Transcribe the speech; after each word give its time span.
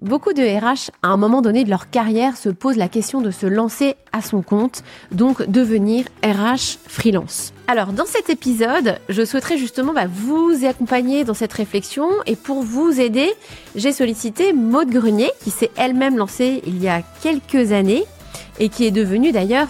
Beaucoup 0.00 0.32
de 0.32 0.42
RH, 0.42 0.90
à 1.02 1.08
un 1.08 1.18
moment 1.18 1.42
donné 1.42 1.62
de 1.62 1.68
leur 1.68 1.90
carrière, 1.90 2.38
se 2.38 2.48
posent 2.48 2.78
la 2.78 2.88
question 2.88 3.20
de 3.20 3.30
se 3.30 3.44
lancer 3.44 3.96
à 4.14 4.22
son 4.22 4.40
compte, 4.40 4.82
donc 5.12 5.42
devenir 5.42 6.06
RH 6.24 6.78
freelance. 6.88 7.52
Alors, 7.68 7.92
dans 7.92 8.06
cet 8.06 8.30
épisode, 8.30 8.96
je 9.10 9.22
souhaiterais 9.26 9.58
justement 9.58 9.92
bah, 9.92 10.06
vous 10.10 10.64
accompagner 10.64 11.24
dans 11.24 11.34
cette 11.34 11.52
réflexion 11.52 12.08
et 12.24 12.34
pour 12.34 12.62
vous 12.62 12.98
aider, 12.98 13.30
j'ai 13.76 13.92
sollicité 13.92 14.54
Maude 14.54 14.88
Grenier, 14.88 15.30
qui 15.44 15.50
s'est 15.50 15.70
elle-même 15.76 16.16
lancée 16.16 16.62
il 16.66 16.82
y 16.82 16.88
a 16.88 17.02
quelques 17.22 17.72
années 17.72 18.04
et 18.58 18.70
qui 18.70 18.86
est 18.86 18.90
devenue 18.90 19.32
d'ailleurs 19.32 19.68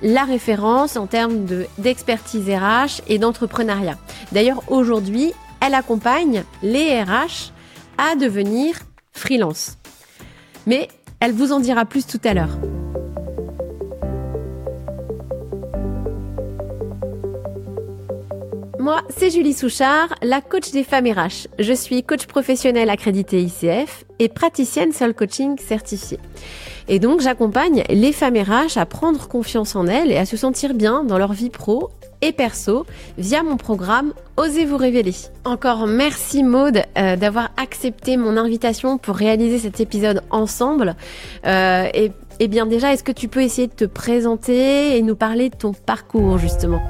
la 0.00 0.24
référence 0.24 0.96
en 0.96 1.06
termes 1.06 1.44
d'expertise 1.76 2.48
RH 2.48 3.02
et 3.08 3.18
d'entrepreneuriat. 3.18 3.98
D'ailleurs, 4.32 4.62
aujourd'hui, 4.68 5.34
elle 5.60 5.74
accompagne 5.74 6.44
les 6.62 7.02
RH 7.02 7.52
à 7.98 8.16
devenir 8.16 8.76
freelance. 9.14 9.78
Mais 10.66 10.88
elle 11.20 11.32
vous 11.32 11.52
en 11.52 11.60
dira 11.60 11.84
plus 11.84 12.06
tout 12.06 12.20
à 12.24 12.34
l'heure. 12.34 12.58
Moi, 18.84 19.00
c'est 19.08 19.30
Julie 19.30 19.54
Souchard, 19.54 20.14
la 20.20 20.42
coach 20.42 20.70
des 20.70 20.84
femmes 20.84 21.06
RH. 21.06 21.48
Je 21.58 21.72
suis 21.72 22.02
coach 22.02 22.26
professionnel 22.26 22.90
accrédité 22.90 23.40
ICF 23.40 24.04
et 24.18 24.28
praticienne 24.28 24.92
Soul 24.92 25.14
Coaching 25.14 25.58
certifiée. 25.58 26.18
Et 26.88 26.98
donc, 26.98 27.22
j'accompagne 27.22 27.82
les 27.88 28.12
femmes 28.12 28.36
RH 28.36 28.76
à 28.76 28.84
prendre 28.84 29.26
confiance 29.26 29.74
en 29.74 29.86
elles 29.86 30.12
et 30.12 30.18
à 30.18 30.26
se 30.26 30.36
sentir 30.36 30.74
bien 30.74 31.02
dans 31.02 31.16
leur 31.16 31.32
vie 31.32 31.48
pro 31.48 31.88
et 32.24 32.32
perso 32.32 32.86
via 33.18 33.42
mon 33.42 33.56
programme 33.56 34.12
Osez 34.36 34.64
vous 34.64 34.78
révéler. 34.78 35.14
Encore 35.44 35.86
merci 35.86 36.42
Maude 36.42 36.82
euh, 36.98 37.16
d'avoir 37.16 37.50
accepté 37.56 38.16
mon 38.16 38.36
invitation 38.36 38.98
pour 38.98 39.14
réaliser 39.14 39.58
cet 39.58 39.78
épisode 39.78 40.22
ensemble. 40.30 40.96
Euh, 41.46 41.86
et, 41.94 42.10
et 42.40 42.48
bien 42.48 42.66
déjà, 42.66 42.92
est-ce 42.92 43.04
que 43.04 43.12
tu 43.12 43.28
peux 43.28 43.42
essayer 43.42 43.68
de 43.68 43.74
te 43.74 43.84
présenter 43.84 44.96
et 44.96 45.02
nous 45.02 45.16
parler 45.16 45.50
de 45.50 45.56
ton 45.56 45.72
parcours 45.72 46.38
justement? 46.38 46.80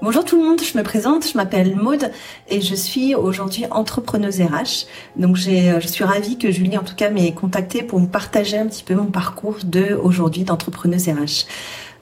Bonjour 0.00 0.24
tout 0.24 0.40
le 0.40 0.48
monde, 0.48 0.60
je 0.62 0.78
me 0.78 0.84
présente, 0.84 1.26
je 1.26 1.36
m'appelle 1.36 1.74
Maude 1.74 2.12
et 2.48 2.60
je 2.60 2.76
suis 2.76 3.16
aujourd'hui 3.16 3.64
entrepreneuse 3.72 4.40
RH. 4.40 4.86
Donc 5.16 5.34
j'ai, 5.34 5.80
je 5.80 5.88
suis 5.88 6.04
ravie 6.04 6.38
que 6.38 6.52
Julie 6.52 6.78
en 6.78 6.84
tout 6.84 6.94
cas 6.94 7.10
m'ait 7.10 7.32
contactée 7.32 7.82
pour 7.82 7.98
vous 7.98 8.06
partager 8.06 8.56
un 8.56 8.68
petit 8.68 8.84
peu 8.84 8.94
mon 8.94 9.06
parcours 9.06 9.56
de 9.64 9.98
aujourd'hui 10.00 10.44
d'entrepreneuse 10.44 11.08
RH. 11.08 11.46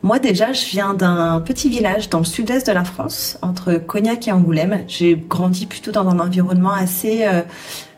Moi 0.03 0.19
déjà, 0.19 0.53
je 0.53 0.67
viens 0.67 0.93
d'un 0.93 1.41
petit 1.41 1.71
village 1.71 2.11
dans 2.11 2.19
le 2.19 2.27
sud-est 2.27 2.67
de 2.67 2.73
la 2.73 2.85
France, 2.85 3.39
entre 3.41 3.73
Cognac 3.79 4.29
et 4.29 4.33
Angoulême. 4.33 4.85
J'ai 4.89 5.17
grandi 5.17 5.65
plutôt 5.65 5.91
dans 5.91 6.07
un 6.07 6.19
environnement 6.19 6.73
assez 6.73 7.25
euh, 7.25 7.41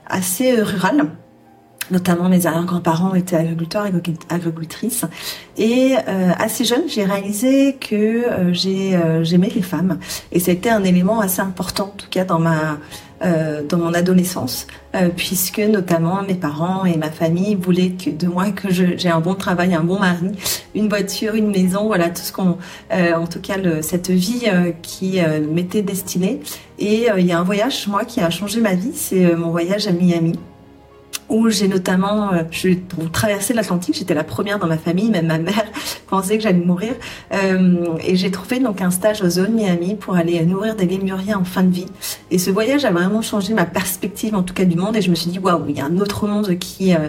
assez 0.06 0.62
rural 0.62 1.10
notamment 1.90 2.28
mes 2.28 2.46
arrière-grands-parents 2.46 3.14
étaient 3.14 3.36
agriculteurs 3.36 3.86
et 3.86 3.92
agricultrices. 4.28 5.04
Et 5.56 5.96
euh, 6.08 6.32
assez 6.38 6.64
jeune, 6.64 6.88
j'ai 6.88 7.04
réalisé 7.04 7.76
que 7.80 7.94
euh, 7.94 8.52
j'ai 8.52 8.94
euh, 8.94 9.24
j'aimais 9.24 9.50
les 9.54 9.62
femmes 9.62 9.98
et 10.32 10.40
c'était 10.40 10.70
un 10.70 10.84
élément 10.84 11.20
assez 11.20 11.40
important, 11.40 11.92
en 11.94 11.96
tout 11.96 12.08
cas 12.10 12.24
dans 12.24 12.38
ma 12.38 12.78
euh, 13.20 13.62
dans 13.68 13.78
mon 13.78 13.94
adolescence, 13.94 14.68
puisque 15.16 15.58
notamment 15.58 16.22
mes 16.22 16.36
parents 16.36 16.84
et 16.84 16.96
ma 16.96 17.10
famille 17.10 17.56
voulaient 17.56 17.90
que 17.90 18.10
de 18.10 18.28
moi 18.28 18.52
que 18.52 18.68
j'ai 18.70 19.08
un 19.08 19.18
bon 19.18 19.34
travail, 19.34 19.74
un 19.74 19.82
bon 19.82 19.98
mari, 19.98 20.30
une 20.76 20.88
voiture, 20.88 21.34
une 21.34 21.50
maison, 21.50 21.86
voilà 21.86 22.10
tout 22.10 22.22
ce 22.22 22.30
qu'on, 22.30 22.58
en 22.92 23.26
tout 23.26 23.40
cas 23.40 23.56
le, 23.56 23.82
cette 23.82 24.10
vie 24.10 24.44
qui 24.82 25.18
m'était 25.50 25.82
destinée. 25.82 26.38
Et 26.78 27.08
il 27.18 27.26
y 27.26 27.32
a 27.32 27.40
un 27.40 27.42
voyage 27.42 27.88
moi 27.88 28.04
qui 28.04 28.20
a 28.20 28.30
changé 28.30 28.60
ma 28.60 28.74
vie, 28.74 28.92
c'est 28.94 29.34
mon 29.34 29.50
voyage 29.50 29.88
à 29.88 29.92
Miami 29.92 30.38
où 31.28 31.50
j'ai 31.50 31.68
notamment 31.68 32.32
euh, 32.32 32.42
je 32.50 32.70
traversé 33.12 33.54
l'Atlantique. 33.54 33.96
J'étais 33.96 34.14
la 34.14 34.24
première 34.24 34.58
dans 34.58 34.66
ma 34.66 34.78
famille, 34.78 35.10
même 35.10 35.26
ma 35.26 35.38
mère 35.38 35.64
pensait 36.08 36.36
que 36.36 36.42
j'allais 36.42 36.64
mourir. 36.64 36.94
Euh, 37.32 37.96
et 38.04 38.16
j'ai 38.16 38.30
trouvé 38.30 38.60
donc 38.60 38.80
un 38.80 38.90
stage 38.90 39.22
aux 39.22 39.28
zones 39.28 39.54
Miami 39.54 39.94
pour 39.94 40.16
aller 40.16 40.44
nourrir 40.44 40.74
des 40.76 40.86
lémuriens 40.86 41.38
en 41.38 41.44
fin 41.44 41.62
de 41.62 41.72
vie. 41.72 41.86
Et 42.30 42.38
ce 42.38 42.50
voyage 42.50 42.84
a 42.84 42.90
vraiment 42.90 43.22
changé 43.22 43.54
ma 43.54 43.66
perspective, 43.66 44.34
en 44.34 44.42
tout 44.42 44.54
cas 44.54 44.64
du 44.64 44.76
monde. 44.76 44.96
Et 44.96 45.02
je 45.02 45.10
me 45.10 45.14
suis 45.14 45.30
dit 45.30 45.38
waouh, 45.38 45.64
il 45.68 45.76
y 45.76 45.80
a 45.80 45.84
un 45.84 45.98
autre 45.98 46.26
monde 46.26 46.58
qui 46.58 46.94
euh, 46.94 46.98
euh, 46.98 47.08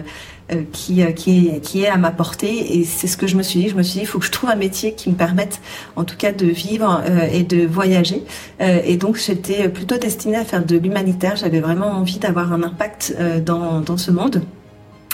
qui, 0.72 1.02
euh, 1.02 1.12
qui, 1.12 1.48
est, 1.48 1.60
qui 1.60 1.82
est 1.82 1.88
à 1.88 1.96
ma 1.96 2.10
portée. 2.10 2.78
Et 2.78 2.84
c'est 2.84 3.06
ce 3.06 3.16
que 3.16 3.26
je 3.26 3.36
me 3.36 3.42
suis 3.42 3.60
dit. 3.60 3.68
Je 3.68 3.76
me 3.76 3.82
suis 3.82 3.94
dit, 3.94 4.00
il 4.00 4.06
faut 4.06 4.18
que 4.18 4.26
je 4.26 4.30
trouve 4.30 4.50
un 4.50 4.56
métier 4.56 4.94
qui 4.94 5.10
me 5.10 5.14
permette, 5.14 5.60
en 5.96 6.04
tout 6.04 6.16
cas, 6.16 6.32
de 6.32 6.46
vivre 6.46 7.02
euh, 7.06 7.28
et 7.32 7.42
de 7.42 7.66
voyager. 7.66 8.22
et 8.60 8.96
donc, 8.96 9.16
j'étais 9.16 9.68
plutôt 9.68 9.96
destinée 9.96 10.36
à 10.36 10.44
faire 10.44 10.64
de 10.64 10.76
l'humanitaire. 10.76 11.36
J'avais 11.36 11.60
vraiment 11.60 11.88
envie 11.88 12.18
d'avoir 12.18 12.52
un 12.52 12.62
impact 12.62 13.16
dans, 13.44 13.80
dans 13.80 13.96
ce 13.96 14.10
monde. 14.10 14.42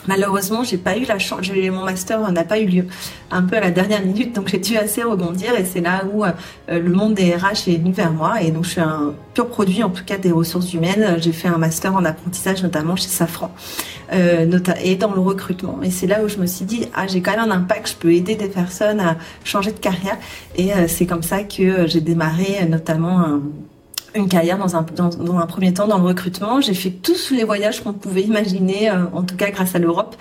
Malheureusement, 0.06 0.62
j'ai 0.62 0.76
pas 0.76 0.96
eu 0.96 1.04
la 1.04 1.18
chance. 1.18 1.50
Mon 1.50 1.84
master 1.84 2.30
n'a 2.30 2.44
pas 2.44 2.58
eu 2.60 2.66
lieu, 2.66 2.86
un 3.30 3.42
peu 3.42 3.56
à 3.56 3.60
la 3.60 3.70
dernière 3.70 4.04
minute, 4.04 4.34
donc 4.34 4.48
j'ai 4.48 4.58
dû 4.58 4.76
assez 4.76 5.02
rebondir. 5.02 5.54
Et 5.58 5.64
c'est 5.64 5.80
là 5.80 6.04
où 6.12 6.24
euh, 6.24 6.30
le 6.68 6.90
monde 6.90 7.14
des 7.14 7.34
RH 7.34 7.68
est 7.68 7.78
venu 7.78 7.92
vers 7.92 8.12
moi. 8.12 8.42
Et 8.42 8.50
donc, 8.50 8.64
je 8.64 8.70
suis 8.70 8.80
un 8.80 9.14
pur 9.34 9.48
produit, 9.48 9.82
en 9.82 9.90
tout 9.90 10.04
cas, 10.04 10.18
des 10.18 10.30
ressources 10.30 10.72
humaines. 10.72 11.16
J'ai 11.18 11.32
fait 11.32 11.48
un 11.48 11.58
master 11.58 11.94
en 11.94 12.04
apprentissage, 12.04 12.62
notamment 12.62 12.94
chez 12.94 13.08
Safran, 13.08 13.50
euh, 13.50 13.95
et 14.12 14.96
dans 14.96 15.12
le 15.12 15.20
recrutement. 15.20 15.80
Et 15.82 15.90
c'est 15.90 16.06
là 16.06 16.22
où 16.22 16.28
je 16.28 16.38
me 16.38 16.46
suis 16.46 16.64
dit, 16.64 16.86
ah, 16.94 17.06
j'ai 17.06 17.20
quand 17.20 17.32
même 17.32 17.50
un 17.50 17.54
impact. 17.54 17.88
Je 17.88 17.94
peux 17.96 18.12
aider 18.12 18.34
des 18.34 18.48
personnes 18.48 19.00
à 19.00 19.16
changer 19.44 19.72
de 19.72 19.78
carrière. 19.78 20.18
Et 20.56 20.72
euh, 20.72 20.88
c'est 20.88 21.06
comme 21.06 21.22
ça 21.22 21.42
que 21.42 21.86
j'ai 21.86 22.00
démarré, 22.00 22.64
notamment 22.68 23.20
un 23.20 23.42
une 24.16 24.28
carrière 24.28 24.58
dans 24.58 24.76
un, 24.76 24.84
dans, 24.94 25.38
un 25.38 25.46
premier 25.46 25.72
temps 25.72 25.86
dans 25.86 25.98
le 25.98 26.04
recrutement. 26.04 26.60
J'ai 26.60 26.74
fait 26.74 26.90
tous 26.90 27.30
les 27.30 27.44
voyages 27.44 27.82
qu'on 27.82 27.92
pouvait 27.92 28.22
imaginer, 28.22 28.90
euh, 28.90 29.04
en 29.12 29.22
tout 29.22 29.36
cas 29.36 29.50
grâce 29.50 29.74
à 29.74 29.78
l'Europe. 29.78 30.16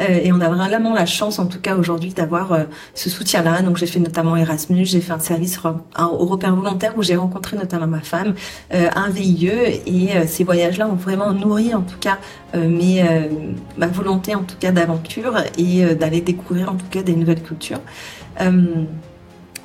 Euh, 0.00 0.20
et 0.22 0.32
on 0.32 0.40
a 0.40 0.48
vraiment 0.48 0.94
la 0.94 1.06
chance, 1.06 1.38
en 1.38 1.46
tout 1.46 1.60
cas 1.60 1.76
aujourd'hui, 1.76 2.10
d'avoir 2.10 2.52
euh, 2.52 2.64
ce 2.94 3.10
soutien-là. 3.10 3.62
Donc 3.62 3.76
j'ai 3.76 3.86
fait 3.86 4.00
notamment 4.00 4.36
Erasmus, 4.36 4.86
j'ai 4.86 5.00
fait 5.00 5.12
un 5.12 5.18
service 5.18 5.58
européen 5.98 6.52
volontaire 6.52 6.94
où 6.96 7.02
j'ai 7.02 7.16
rencontré 7.16 7.56
notamment 7.56 7.86
ma 7.86 8.00
femme, 8.00 8.34
un 8.70 9.10
VIE. 9.10 9.48
Et 9.86 10.26
ces 10.26 10.44
voyages-là 10.44 10.88
ont 10.88 10.94
vraiment 10.94 11.32
nourri, 11.32 11.74
en 11.74 11.82
tout 11.82 11.98
cas, 11.98 12.18
ma 12.54 13.86
volonté, 13.86 14.34
en 14.34 14.42
tout 14.42 14.56
cas, 14.58 14.72
d'aventure 14.72 15.36
et 15.58 15.94
d'aller 15.94 16.20
découvrir, 16.20 16.70
en 16.70 16.74
tout 16.74 16.86
cas, 16.90 17.02
des 17.02 17.14
nouvelles 17.14 17.42
cultures. 17.42 17.80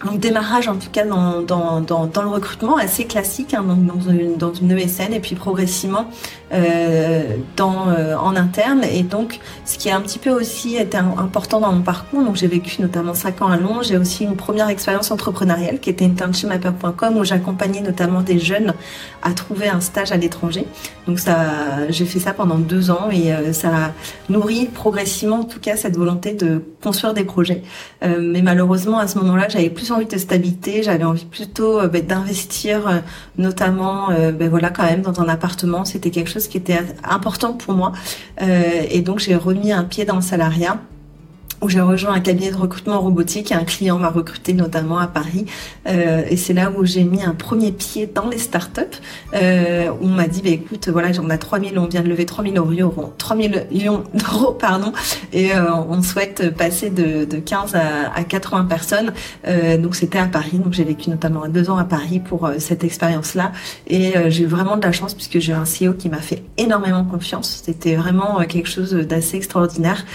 Donc 0.05 0.19
démarrage 0.19 0.67
en 0.67 0.75
tout 0.75 0.89
cas 0.91 1.03
dans, 1.03 1.41
le 1.41 2.27
recrutement 2.27 2.77
assez 2.77 3.05
classique 3.05 3.53
hein, 3.53 3.63
dans, 3.63 4.11
une, 4.11 4.37
dans 4.37 4.53
une 4.53 4.71
ESN 4.71 5.13
et 5.13 5.19
puis 5.19 5.35
progressivement 5.35 6.09
dans, 7.55 7.89
euh, 7.89 8.15
en 8.15 8.35
interne. 8.35 8.83
Et 8.83 9.03
donc 9.03 9.39
ce 9.65 9.77
qui 9.77 9.89
est 9.89 9.91
un 9.91 10.01
petit 10.01 10.19
peu 10.19 10.29
aussi 10.29 10.77
été 10.77 10.97
important 10.97 11.59
dans 11.59 11.71
mon 11.71 11.81
parcours 11.81 12.23
donc 12.23 12.35
j'ai 12.35 12.47
vécu 12.47 12.81
notamment 12.81 13.13
5 13.13 13.41
ans 13.41 13.47
à 13.47 13.57
Londres 13.57 13.83
j'ai 13.83 13.97
aussi 13.97 14.23
une 14.23 14.35
première 14.35 14.69
expérience 14.69 15.11
entrepreneuriale 15.11 15.79
qui 15.79 15.89
était 15.89 16.05
internshipmapper.com 16.05 17.17
où 17.17 17.23
j'accompagnais 17.23 17.81
notamment 17.81 18.21
des 18.21 18.39
jeunes 18.39 18.73
à 19.21 19.33
trouver 19.33 19.67
un 19.67 19.81
stage 19.81 20.11
à 20.11 20.17
l'étranger. 20.17 20.65
Donc 21.07 21.19
ça 21.19 21.35
j'ai 21.89 22.05
fait 22.05 22.19
ça 22.19 22.33
pendant 22.33 22.57
deux 22.57 22.91
ans 22.91 23.09
et 23.11 23.33
euh, 23.33 23.53
ça 23.53 23.69
a 23.69 23.91
nourri 24.29 24.65
progressivement 24.73 25.41
en 25.41 25.43
tout 25.43 25.59
cas 25.59 25.75
cette 25.75 25.97
volonté 25.97 26.33
de 26.33 26.63
construire 26.81 27.13
des 27.13 27.23
projets. 27.23 27.61
Euh, 28.03 28.19
mais 28.21 28.41
malheureusement 28.41 28.99
à 28.99 29.07
ce 29.07 29.17
moment-là 29.19 29.47
j'avais 29.49 29.69
plus 29.69 29.91
envie 29.91 30.05
de 30.05 30.17
stabilité, 30.17 30.83
j'avais 30.83 31.03
envie 31.03 31.25
plutôt 31.25 31.79
euh, 31.79 31.87
ben, 31.87 32.05
d'investir, 32.05 32.87
euh, 32.87 32.99
notamment, 33.37 34.11
euh, 34.11 34.31
ben, 34.31 34.49
voilà, 34.49 34.69
quand 34.69 34.83
même 34.83 35.01
dans 35.01 35.21
un 35.21 35.27
appartement. 35.27 35.85
C'était 35.85 36.09
quelque 36.09 36.29
chose 36.29 36.44
qui 36.47 36.57
était 36.57 36.81
important 37.03 37.53
pour 37.53 37.73
moi, 37.73 37.91
et 38.39 39.01
donc 39.01 39.19
j'ai 39.19 39.35
remis 39.35 39.71
un 39.71 39.83
pied 39.83 40.05
dans 40.05 40.15
le 40.15 40.21
salariat 40.21 40.79
où 41.65 41.69
j'ai 41.69 41.81
rejoint 41.81 42.13
un 42.13 42.19
cabinet 42.19 42.51
de 42.51 42.57
recrutement 42.57 43.01
robotique 43.01 43.51
un 43.51 43.63
client 43.63 43.97
m'a 43.97 44.09
recruté 44.09 44.53
notamment 44.53 44.99
à 44.99 45.07
Paris. 45.07 45.45
Euh, 45.87 46.23
et 46.29 46.37
c'est 46.37 46.53
là 46.53 46.71
où 46.71 46.85
j'ai 46.85 47.03
mis 47.03 47.23
un 47.23 47.33
premier 47.33 47.71
pied 47.71 48.05
dans 48.05 48.29
les 48.29 48.37
startups, 48.37 48.81
euh, 49.33 49.89
on 49.99 50.09
m'a 50.09 50.27
dit, 50.27 50.43
bah, 50.43 50.49
écoute, 50.49 50.89
voilà, 50.89 51.09
on 51.23 51.29
a 51.31 51.37
3000, 51.37 51.79
on 51.79 51.87
vient 51.87 52.03
de 52.03 52.07
lever 52.07 52.25
3000 52.25 52.57
euros, 52.57 53.13
3000 53.17 53.67
millions 53.71 54.03
d'euros, 54.13 54.51
pardon, 54.51 54.93
et 55.33 55.53
euh, 55.53 55.73
on 55.89 56.03
souhaite 56.03 56.55
passer 56.55 56.91
de, 56.91 57.25
de 57.25 57.37
15 57.37 57.75
à, 57.75 58.13
à 58.13 58.23
80 58.23 58.65
personnes. 58.65 59.13
Euh, 59.47 59.77
donc 59.77 59.95
c'était 59.95 60.19
à 60.19 60.27
Paris, 60.27 60.59
donc 60.59 60.73
j'ai 60.73 60.83
vécu 60.83 61.09
notamment 61.09 61.47
deux 61.47 61.69
ans 61.69 61.77
à 61.77 61.83
Paris 61.83 62.19
pour 62.19 62.45
euh, 62.45 62.55
cette 62.59 62.83
expérience-là. 62.83 63.51
Et 63.87 64.17
euh, 64.17 64.29
j'ai 64.29 64.43
eu 64.43 64.47
vraiment 64.47 64.77
de 64.77 64.83
la 64.83 64.91
chance 64.91 65.13
puisque 65.13 65.39
j'ai 65.39 65.53
un 65.53 65.63
CEO 65.63 65.93
qui 65.93 66.09
m'a 66.09 66.21
fait 66.21 66.43
énormément 66.57 67.03
confiance. 67.03 67.63
C'était 67.65 67.95
vraiment 67.95 68.43
quelque 68.47 68.69
chose 68.69 68.93
d'assez 68.93 69.37
extraordinaire. 69.37 70.05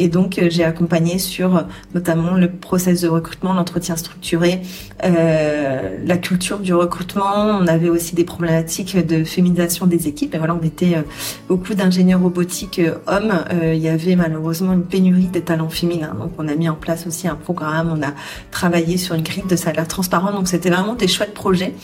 Et 0.00 0.08
donc 0.08 0.40
j'ai 0.48 0.64
accompagné 0.64 1.18
sur 1.18 1.56
euh, 1.56 1.60
notamment 1.94 2.32
le 2.32 2.50
process 2.50 3.02
de 3.02 3.08
recrutement, 3.08 3.52
l'entretien 3.52 3.96
structuré, 3.96 4.62
euh, 5.04 5.98
la 6.06 6.16
culture 6.16 6.58
du 6.58 6.72
recrutement. 6.72 7.34
On 7.34 7.66
avait 7.66 7.90
aussi 7.90 8.14
des 8.14 8.24
problématiques 8.24 8.96
de 8.96 9.24
féminisation 9.24 9.86
des 9.86 10.08
équipes. 10.08 10.34
Et 10.34 10.38
voilà, 10.38 10.56
on 10.60 10.64
était 10.64 10.96
euh, 10.96 11.02
beaucoup 11.48 11.74
d'ingénieurs 11.74 12.20
robotiques 12.22 12.80
hommes. 13.06 13.44
il 13.62 13.78
y 13.78 13.88
avait 13.88 14.16
malheureusement 14.16 14.72
une 14.72 14.84
pénurie 14.84 15.26
des 15.26 15.42
talents 15.42 15.68
féminins. 15.68 16.16
Donc 16.18 16.32
on 16.38 16.48
a 16.48 16.54
mis 16.54 16.70
en 16.70 16.76
place 16.76 17.06
aussi 17.06 17.28
un 17.28 17.34
programme. 17.36 17.94
On 17.94 18.02
a 18.02 18.12
travaillé 18.50 18.96
sur 18.96 19.14
une 19.14 19.22
grille 19.22 19.44
de 19.46 19.56
salaire 19.56 19.86
transparent. 19.86 20.32
Donc 20.32 20.48
c'était 20.48 20.70
vraiment 20.70 20.94
des 20.94 21.08
chouettes 21.08 21.34
projets. 21.34 21.74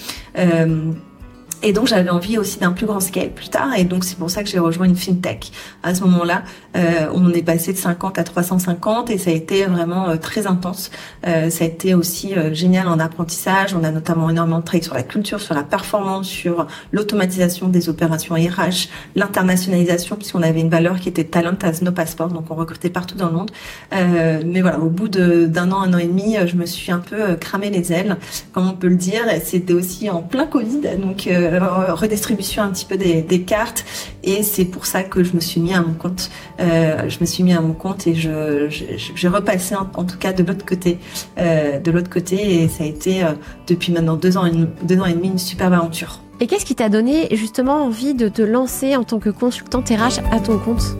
Et 1.63 1.73
donc 1.73 1.87
j'avais 1.87 2.11
envie 2.11 2.39
aussi 2.39 2.59
d'un 2.59 2.73
plus 2.73 2.87
grand 2.87 3.01
scale 3.01 3.31
plus 3.31 3.49
tard, 3.49 3.75
et 3.77 3.85
donc 3.85 4.05
c'est 4.05 4.19
pour 4.19 4.31
ça 4.31 4.43
que 4.43 4.49
j'ai 4.49 4.59
rejoint 4.59 4.87
une 4.87 4.97
fintech. 4.97 5.53
À 5.83 5.95
ce 5.95 6.03
moment-là, 6.03 6.43
euh, 6.77 7.09
on 7.15 7.33
est 7.33 7.43
passé 7.43 7.73
de 7.73 7.79
50 7.79 8.19
à 8.19 8.25
350, 8.25 9.11
et 9.11 9.19
ça 9.19 9.31
a 9.31 9.33
été 9.33 9.65
vraiment 9.65 10.09
euh, 10.09 10.17
très 10.17 10.47
intense. 10.47 10.91
Euh, 11.27 11.49
ça 11.49 11.65
a 11.65 11.67
été 11.67 11.95
aussi 11.95 12.35
euh, 12.35 12.53
génial 12.53 12.89
en 12.89 12.99
apprentissage. 12.99 13.75
On 13.75 13.85
a 13.85 13.91
notamment 13.91 14.29
énormément 14.29 14.61
travaillé 14.61 14.85
sur 14.85 14.95
la 14.95 15.03
culture, 15.03 15.41
sur 15.41 15.55
la 15.55 15.63
performance, 15.63 16.29
sur 16.29 16.67
l'automatisation 16.93 17.69
des 17.69 17.89
opérations 17.89 18.35
RH, 18.35 18.89
l'internationalisation, 19.15 20.17
puisqu'on 20.17 20.43
avait 20.43 20.61
une 20.61 20.71
valeur 20.71 21.01
qui 21.01 21.09
était 21.09 21.25
talent 21.25 21.57
as 21.63 21.81
no 21.83 21.91
passport, 21.91 22.29
donc 22.29 22.51
on 22.51 22.55
recrutait 22.55 22.91
partout 22.91 23.17
dans 23.17 23.29
le 23.29 23.35
monde. 23.35 23.51
Euh, 23.95 24.43
mais 24.45 24.61
voilà, 24.61 24.79
au 24.79 24.91
bout 24.91 25.09
d'un 25.09 25.73
an, 25.73 25.83
un 25.83 25.95
an 25.95 25.99
et 25.99 26.07
demi, 26.07 26.37
je 26.47 26.57
me 26.57 26.67
suis 26.67 26.93
un 26.93 26.99
peu 26.99 27.35
cramé 27.37 27.71
les 27.71 27.93
ailes, 27.93 28.19
comme 28.53 28.69
on 28.69 28.75
peut 28.75 28.89
le 28.89 28.97
dire. 28.97 29.23
C'était 29.43 29.73
aussi 29.73 30.11
en 30.11 30.23
plein 30.23 30.47
Covid, 30.47 30.81
donc 31.01 31.29
euh, 31.55 31.95
redistribution 31.95 32.63
un 32.63 32.71
petit 32.71 32.85
peu 32.85 32.97
des, 32.97 33.43
cartes 33.43 33.85
et 34.23 34.43
c'est 34.43 34.65
pour 34.65 34.87
ça 34.87 35.03
que 35.03 35.23
je 35.23 35.35
me 35.35 35.41
suis 35.41 35.61
mis 35.61 35.75
à 35.75 35.81
mon 35.81 35.95
compte. 35.95 36.31
Euh, 36.61 37.09
je 37.09 37.19
me 37.21 37.27
suis 37.27 37.43
mis 37.43 37.53
à 37.53 37.61
mon 37.61 37.75
compte 37.75 38.07
et 38.07 38.15
je 38.15 38.69
j'ai 38.69 39.29
repassé 39.29 39.75
en, 39.75 40.05
tout 40.05 40.19
cas 40.19 40.33
de 40.33 40.43
l'autre 40.43 40.65
côté, 40.65 40.99
euh, 41.39 41.79
de 41.79 41.91
l'autre 41.91 42.11
côté 42.11 42.63
et 42.63 42.69
ça 42.69 42.85
a 42.85 42.87
été 42.87 43.25
depuis 43.67 43.93
maintenant 43.93 44.17
deux 44.17 44.37
ans 44.37 44.47
et, 44.47 44.53
deux 44.83 44.99
ans 44.99 45.07
et 45.07 45.15
demi 45.15 45.29
une 45.29 45.39
superbe 45.39 45.75
aventure. 45.75 46.21
Et 46.41 46.47
qu'est-ce 46.47 46.67
qui 46.67 46.75
t'a 46.75 46.89
donné 46.89 47.29
justement 47.35 47.85
envie 47.85 48.15
de 48.15 48.29
te 48.29 48.43
lancer 48.43 48.97
en 48.97 49.05
tant 49.05 49.19
que 49.19 49.31
consultante 49.31 49.89
RH 49.89 50.21
à 50.33 50.41
ton 50.41 50.59
compte? 50.59 50.97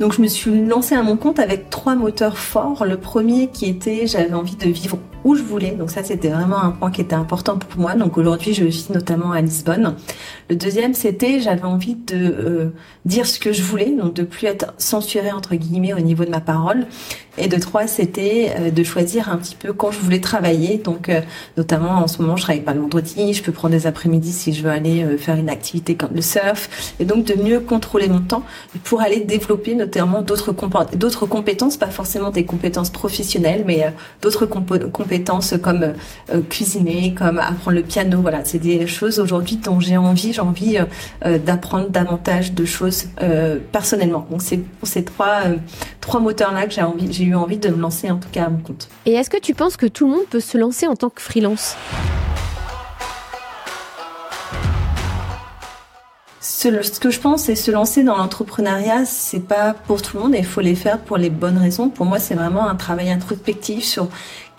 Donc 0.00 0.14
je 0.14 0.22
me 0.22 0.28
suis 0.28 0.64
lancée 0.64 0.94
à 0.94 1.02
mon 1.02 1.18
compte 1.18 1.38
avec 1.38 1.68
trois 1.68 1.94
moteurs 1.94 2.38
forts. 2.38 2.86
Le 2.86 2.96
premier 2.96 3.48
qui 3.48 3.66
était 3.66 4.06
j'avais 4.06 4.32
envie 4.32 4.56
de 4.56 4.70
vivre 4.70 4.98
où 5.24 5.34
je 5.34 5.42
voulais. 5.42 5.72
Donc 5.72 5.90
ça 5.90 6.02
c'était 6.02 6.28
vraiment 6.28 6.62
un 6.62 6.70
point 6.70 6.90
qui 6.90 7.02
était 7.02 7.14
important 7.14 7.58
pour 7.58 7.78
moi. 7.78 7.94
Donc 7.94 8.16
aujourd'hui 8.16 8.54
je 8.54 8.64
vis 8.64 8.88
notamment 8.90 9.32
à 9.32 9.42
Lisbonne. 9.42 9.96
Le 10.48 10.56
deuxième 10.56 10.94
c'était 10.94 11.40
j'avais 11.40 11.64
envie 11.64 11.94
de 11.94 12.16
euh, 12.16 12.70
dire 13.04 13.26
ce 13.26 13.38
que 13.38 13.52
je 13.52 13.62
voulais, 13.62 13.90
donc 13.90 14.14
de 14.14 14.22
plus 14.22 14.46
être 14.46 14.72
censurée 14.78 15.32
entre 15.32 15.54
guillemets 15.54 15.92
au 15.92 16.00
niveau 16.00 16.24
de 16.24 16.30
ma 16.30 16.40
parole. 16.40 16.86
Et 17.36 17.48
de 17.48 17.58
trois 17.58 17.86
c'était 17.86 18.54
euh, 18.58 18.70
de 18.70 18.82
choisir 18.82 19.28
un 19.28 19.36
petit 19.36 19.56
peu 19.56 19.74
quand 19.74 19.90
je 19.90 19.98
voulais 19.98 20.20
travailler. 20.20 20.78
Donc 20.78 21.10
euh, 21.10 21.20
notamment 21.58 21.98
en 21.98 22.08
ce 22.08 22.22
moment 22.22 22.36
je 22.36 22.44
travaille 22.44 22.62
pas 22.62 22.72
le 22.72 22.80
vendredi, 22.80 23.34
je 23.34 23.42
peux 23.42 23.52
prendre 23.52 23.74
des 23.74 23.86
après-midi 23.86 24.32
si 24.32 24.54
je 24.54 24.62
veux 24.62 24.70
aller 24.70 25.04
faire 25.18 25.36
une 25.36 25.50
activité 25.50 25.94
comme 25.94 26.14
le 26.14 26.22
surf. 26.22 26.94
Et 26.98 27.04
donc 27.04 27.24
de 27.24 27.34
mieux 27.34 27.60
contrôler 27.60 28.08
mon 28.08 28.20
temps 28.20 28.44
pour 28.84 29.02
aller 29.02 29.20
développer 29.20 29.74
d'autres 30.22 30.52
d'autres 30.96 31.26
compétences, 31.26 31.76
pas 31.76 31.88
forcément 31.88 32.30
des 32.30 32.44
compétences 32.44 32.90
professionnelles, 32.90 33.64
mais 33.66 33.92
d'autres 34.22 34.46
compétences 34.46 35.54
comme 35.62 35.82
euh, 35.82 36.40
cuisiner, 36.48 37.14
comme 37.14 37.38
apprendre 37.38 37.76
le 37.76 37.82
piano. 37.82 38.20
Voilà, 38.20 38.44
c'est 38.44 38.58
des 38.58 38.86
choses 38.86 39.18
aujourd'hui 39.18 39.56
dont 39.56 39.80
j'ai 39.80 39.96
envie. 39.96 40.32
J'ai 40.32 40.40
envie 40.40 40.78
euh, 41.24 41.38
d'apprendre 41.38 41.88
davantage 41.88 42.52
de 42.52 42.64
choses 42.64 43.06
euh, 43.22 43.58
personnellement. 43.72 44.26
Donc 44.30 44.42
c'est 44.42 44.58
pour 44.58 44.88
ces 44.88 45.04
trois 45.04 45.42
trois 46.00 46.20
moteurs 46.20 46.52
là 46.52 46.66
que 46.66 46.72
j'ai 46.72 46.82
j'ai 47.10 47.24
eu 47.24 47.34
envie 47.34 47.58
de 47.58 47.68
me 47.68 47.80
lancer 47.80 48.10
en 48.10 48.18
tout 48.18 48.28
cas 48.30 48.44
à 48.44 48.48
mon 48.48 48.58
compte. 48.58 48.88
Et 49.06 49.12
est-ce 49.12 49.30
que 49.30 49.40
tu 49.40 49.54
penses 49.54 49.76
que 49.76 49.86
tout 49.86 50.06
le 50.06 50.12
monde 50.12 50.26
peut 50.30 50.40
se 50.40 50.58
lancer 50.58 50.86
en 50.86 50.96
tant 50.96 51.10
que 51.10 51.20
freelance? 51.20 51.76
Ce, 56.60 57.00
que 57.00 57.10
je 57.10 57.20
pense, 57.20 57.44
c'est 57.44 57.56
se 57.56 57.70
lancer 57.70 58.02
dans 58.02 58.16
l'entrepreneuriat, 58.18 59.06
c'est 59.06 59.40
pas 59.40 59.72
pour 59.72 60.02
tout 60.02 60.18
le 60.18 60.22
monde 60.22 60.34
et 60.34 60.40
il 60.40 60.44
faut 60.44 60.60
les 60.60 60.74
faire 60.74 60.98
pour 60.98 61.16
les 61.16 61.30
bonnes 61.30 61.56
raisons. 61.56 61.88
Pour 61.88 62.04
moi, 62.04 62.18
c'est 62.18 62.34
vraiment 62.34 62.68
un 62.68 62.74
travail 62.74 63.10
introspectif 63.10 63.82
sur 63.82 64.08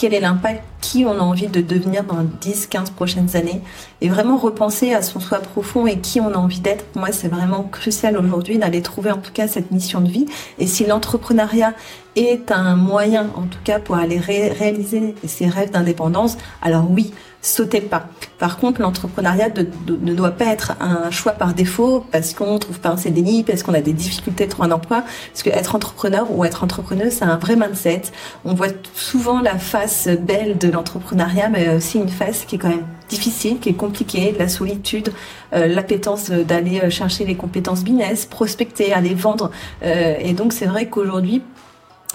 quel 0.01 0.15
est 0.15 0.19
l'impact, 0.19 0.63
qui 0.81 1.05
on 1.05 1.11
a 1.11 1.19
envie 1.19 1.45
de 1.45 1.61
devenir 1.61 2.03
dans 2.03 2.23
10, 2.23 2.65
15 2.65 2.89
prochaines 2.89 3.35
années 3.35 3.61
et 4.01 4.09
vraiment 4.09 4.35
repenser 4.35 4.95
à 4.95 5.03
son 5.03 5.19
soi 5.19 5.37
profond 5.37 5.85
et 5.85 5.99
qui 5.99 6.19
on 6.19 6.33
a 6.33 6.37
envie 6.37 6.59
d'être. 6.59 6.85
Moi, 6.95 7.11
c'est 7.11 7.27
vraiment 7.27 7.61
crucial 7.61 8.17
aujourd'hui 8.17 8.57
d'aller 8.57 8.81
trouver 8.81 9.11
en 9.11 9.19
tout 9.19 9.31
cas 9.31 9.47
cette 9.47 9.69
mission 9.69 10.01
de 10.01 10.09
vie. 10.09 10.25
Et 10.57 10.65
si 10.65 10.87
l'entrepreneuriat 10.87 11.75
est 12.15 12.51
un 12.51 12.75
moyen, 12.75 13.27
en 13.35 13.43
tout 13.43 13.59
cas, 13.63 13.77
pour 13.77 13.95
aller 13.95 14.17
réaliser 14.17 15.13
ses 15.27 15.47
rêves 15.47 15.69
d'indépendance, 15.69 16.35
alors 16.63 16.89
oui, 16.89 17.13
sautez 17.41 17.79
pas. 17.79 18.07
Par 18.37 18.57
contre, 18.57 18.81
l'entrepreneuriat 18.81 19.49
ne 19.87 20.13
doit 20.13 20.31
pas 20.31 20.45
être 20.45 20.73
un 20.81 21.09
choix 21.11 21.31
par 21.33 21.53
défaut 21.53 22.03
parce 22.11 22.33
qu'on 22.33 22.57
trouve 22.59 22.79
pas 22.79 22.89
un 22.89 22.97
CDI, 22.97 23.43
parce 23.43 23.63
qu'on 23.63 23.73
a 23.73 23.81
des 23.81 23.93
difficultés 23.93 24.45
de 24.45 24.51
trouver 24.51 24.67
un 24.67 24.71
emploi. 24.71 25.03
Parce 25.31 25.43
que 25.43 25.51
être 25.51 25.75
entrepreneur 25.75 26.27
ou 26.31 26.43
être 26.43 26.63
entrepreneuse, 26.63 27.13
c'est 27.13 27.25
un 27.25 27.37
vrai 27.37 27.55
mindset. 27.55 28.01
On 28.45 28.55
voit 28.55 28.67
souvent 28.93 29.39
la 29.41 29.57
face 29.57 29.90
belle 30.07 30.57
de 30.57 30.69
l'entrepreneuriat, 30.69 31.49
mais 31.49 31.69
aussi 31.75 31.97
une 31.97 32.09
face 32.09 32.45
qui 32.45 32.55
est 32.55 32.59
quand 32.59 32.69
même 32.69 32.85
difficile, 33.09 33.59
qui 33.59 33.69
est 33.69 33.73
compliquée, 33.73 34.33
la 34.37 34.47
solitude, 34.47 35.11
euh, 35.53 35.67
l'appétence 35.67 36.29
d'aller 36.31 36.89
chercher 36.89 37.25
les 37.25 37.35
compétences 37.35 37.83
business, 37.83 38.25
prospecter, 38.25 38.93
aller 38.93 39.13
vendre. 39.13 39.51
Euh, 39.83 40.15
et 40.19 40.33
donc, 40.33 40.53
c'est 40.53 40.65
vrai 40.65 40.87
qu'aujourd'hui, 40.87 41.41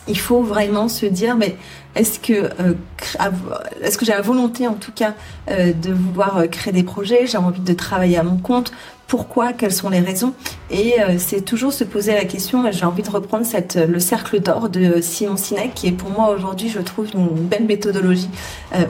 il 0.09 0.19
faut 0.19 0.43
vraiment 0.43 0.89
se 0.89 1.07
dire, 1.07 1.37
mais 1.37 1.57
est-ce 1.95 2.21
que 2.21 2.33
euh, 2.33 2.75
est-ce 3.83 3.99
que 3.99 4.05
j'ai 4.05 4.13
la 4.13 4.21
volonté 4.21 4.69
en 4.69 4.75
tout 4.75 4.93
cas 4.93 5.15
euh, 5.51 5.73
de 5.73 5.93
vouloir 5.93 6.39
euh, 6.39 6.47
créer 6.47 6.73
des 6.73 6.83
projets 6.83 7.27
J'ai 7.27 7.39
envie 7.39 7.61
de 7.61 7.73
travailler 7.73 8.19
à 8.19 8.23
mon 8.23 8.37
compte. 8.37 8.73
Pourquoi 9.07 9.53
Quelles 9.53 9.73
sont 9.73 9.89
les 9.89 10.01
raisons? 10.01 10.35
Et 10.69 10.95
c'est 11.19 11.43
toujours 11.43 11.73
se 11.73 11.85
poser 11.85 12.13
la 12.15 12.25
question. 12.25 12.65
J'ai 12.73 12.85
envie 12.85 13.05
de 13.05 13.11
reprendre 13.11 13.47
le 13.89 14.01
cercle 14.01 14.41
d'or 14.41 14.69
de 14.69 15.01
Simon 15.01 15.37
Sinek, 15.37 15.75
qui 15.75 15.87
est 15.87 15.93
pour 15.93 16.11
moi 16.11 16.31
aujourd'hui, 16.31 16.69
je 16.69 16.81
trouve, 16.81 17.07
une 17.15 17.29
belle 17.29 17.67
méthodologie 17.67 18.29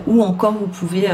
où 0.06 0.22
encore 0.22 0.54
vous 0.54 0.68
pouvez 0.68 1.06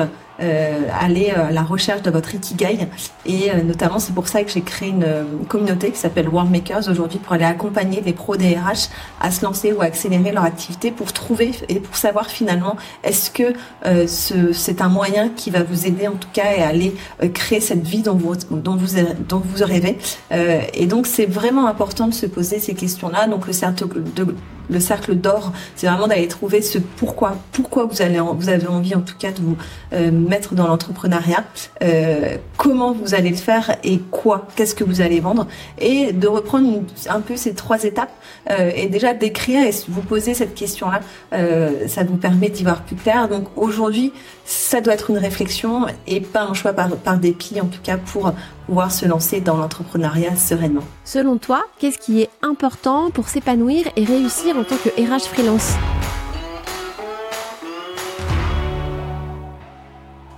aller 1.00 1.32
euh, 1.36 1.48
à 1.48 1.50
la 1.50 1.62
recherche 1.62 2.02
de 2.02 2.10
votre 2.10 2.34
ikigai. 2.34 2.88
Et 3.26 3.50
euh, 3.50 3.62
notamment, 3.62 3.98
c'est 3.98 4.14
pour 4.14 4.28
ça 4.28 4.42
que 4.42 4.50
j'ai 4.50 4.60
créé 4.62 4.90
une, 4.90 5.06
communauté 5.48 5.90
qui 5.90 5.98
s'appelle 5.98 6.28
World 6.28 6.50
Makers 6.50 6.88
aujourd'hui 6.88 7.18
pour 7.18 7.32
aller 7.32 7.44
accompagner 7.44 8.00
les 8.00 8.12
pros 8.12 8.36
DRH 8.36 8.88
à 9.20 9.30
se 9.30 9.44
lancer 9.44 9.72
ou 9.72 9.82
accélérer 9.82 10.32
leur 10.32 10.44
activité 10.44 10.90
pour 10.90 11.12
trouver 11.12 11.52
et 11.68 11.80
pour 11.80 11.96
savoir 11.96 12.26
finalement 12.28 12.76
est-ce 13.02 13.30
que 13.30 13.52
c'est 14.06 14.80
un 14.80 14.88
moyen 14.88 15.28
qui 15.28 15.50
va 15.50 15.62
vous 15.62 15.86
aider 15.86 16.08
en 16.08 16.12
tout 16.12 16.28
cas 16.32 16.54
et 16.56 16.62
aller 16.62 16.94
créer 17.34 17.60
cette 17.60 17.86
vie 17.86 18.02
dont 18.02 18.16
vous 18.16 19.64
rêvez. 19.64 19.98
et 20.30 20.86
donc 20.86 21.06
c'est 21.06 21.26
vraiment 21.26 21.66
important 21.66 22.06
de 22.06 22.14
se 22.14 22.26
poser 22.26 22.58
ces 22.58 22.74
questions-là. 22.74 23.26
Donc 23.26 23.46
le 23.46 23.52
cercle 23.52 23.86
de 24.14 24.34
le 24.70 24.80
cercle 24.80 25.14
d'or, 25.14 25.52
c'est 25.76 25.86
vraiment 25.86 26.06
d'aller 26.06 26.28
trouver 26.28 26.62
ce 26.62 26.78
pourquoi, 26.78 27.36
pourquoi 27.52 27.84
vous 27.84 28.02
avez 28.02 28.18
envie 28.20 28.94
en 28.94 29.00
tout 29.00 29.16
cas 29.18 29.30
de 29.32 29.40
vous 29.40 29.56
euh, 29.92 30.10
mettre 30.10 30.54
dans 30.54 30.66
l'entrepreneuriat, 30.66 31.44
euh, 31.82 32.36
comment 32.56 32.92
vous 32.92 33.14
allez 33.14 33.30
le 33.30 33.36
faire 33.36 33.76
et 33.84 33.98
quoi, 34.10 34.46
qu'est-ce 34.56 34.74
que 34.74 34.84
vous 34.84 35.00
allez 35.00 35.20
vendre, 35.20 35.46
et 35.78 36.12
de 36.12 36.26
reprendre 36.26 36.82
un 37.08 37.20
peu 37.20 37.36
ces 37.36 37.54
trois 37.54 37.84
étapes 37.84 38.12
euh, 38.50 38.70
et 38.74 38.88
déjà 38.88 39.14
d'écrire 39.14 39.66
et 39.66 39.70
vous 39.88 40.02
poser 40.02 40.34
cette 40.34 40.54
question-là, 40.54 41.00
ça 41.88 42.04
vous 42.04 42.16
permet 42.16 42.48
d'y 42.48 42.62
voir 42.62 42.82
plus 42.82 42.96
clair. 42.96 43.28
Donc 43.28 43.46
aujourd'hui, 43.56 44.12
ça 44.44 44.80
doit 44.80 44.94
être 44.94 45.10
une 45.10 45.18
réflexion 45.18 45.86
et 46.06 46.20
pas 46.20 46.42
un 46.42 46.54
choix 46.54 46.72
par, 46.72 46.88
par 46.96 47.18
dépit 47.18 47.60
en 47.60 47.66
tout 47.66 47.80
cas 47.82 47.96
pour 47.96 48.32
pouvoir 48.66 48.92
se 48.92 49.06
lancer 49.06 49.40
dans 49.40 49.56
l'entrepreneuriat 49.56 50.36
sereinement. 50.36 50.84
Selon 51.04 51.38
toi, 51.38 51.64
qu'est-ce 51.78 51.98
qui 51.98 52.22
est 52.22 52.30
important 52.42 53.10
pour 53.10 53.28
s'épanouir 53.28 53.86
et 53.96 54.04
réussir 54.04 54.56
en 54.56 54.64
tant 54.64 54.76
que 54.76 54.88
RH 54.88 55.28
freelance? 55.28 55.74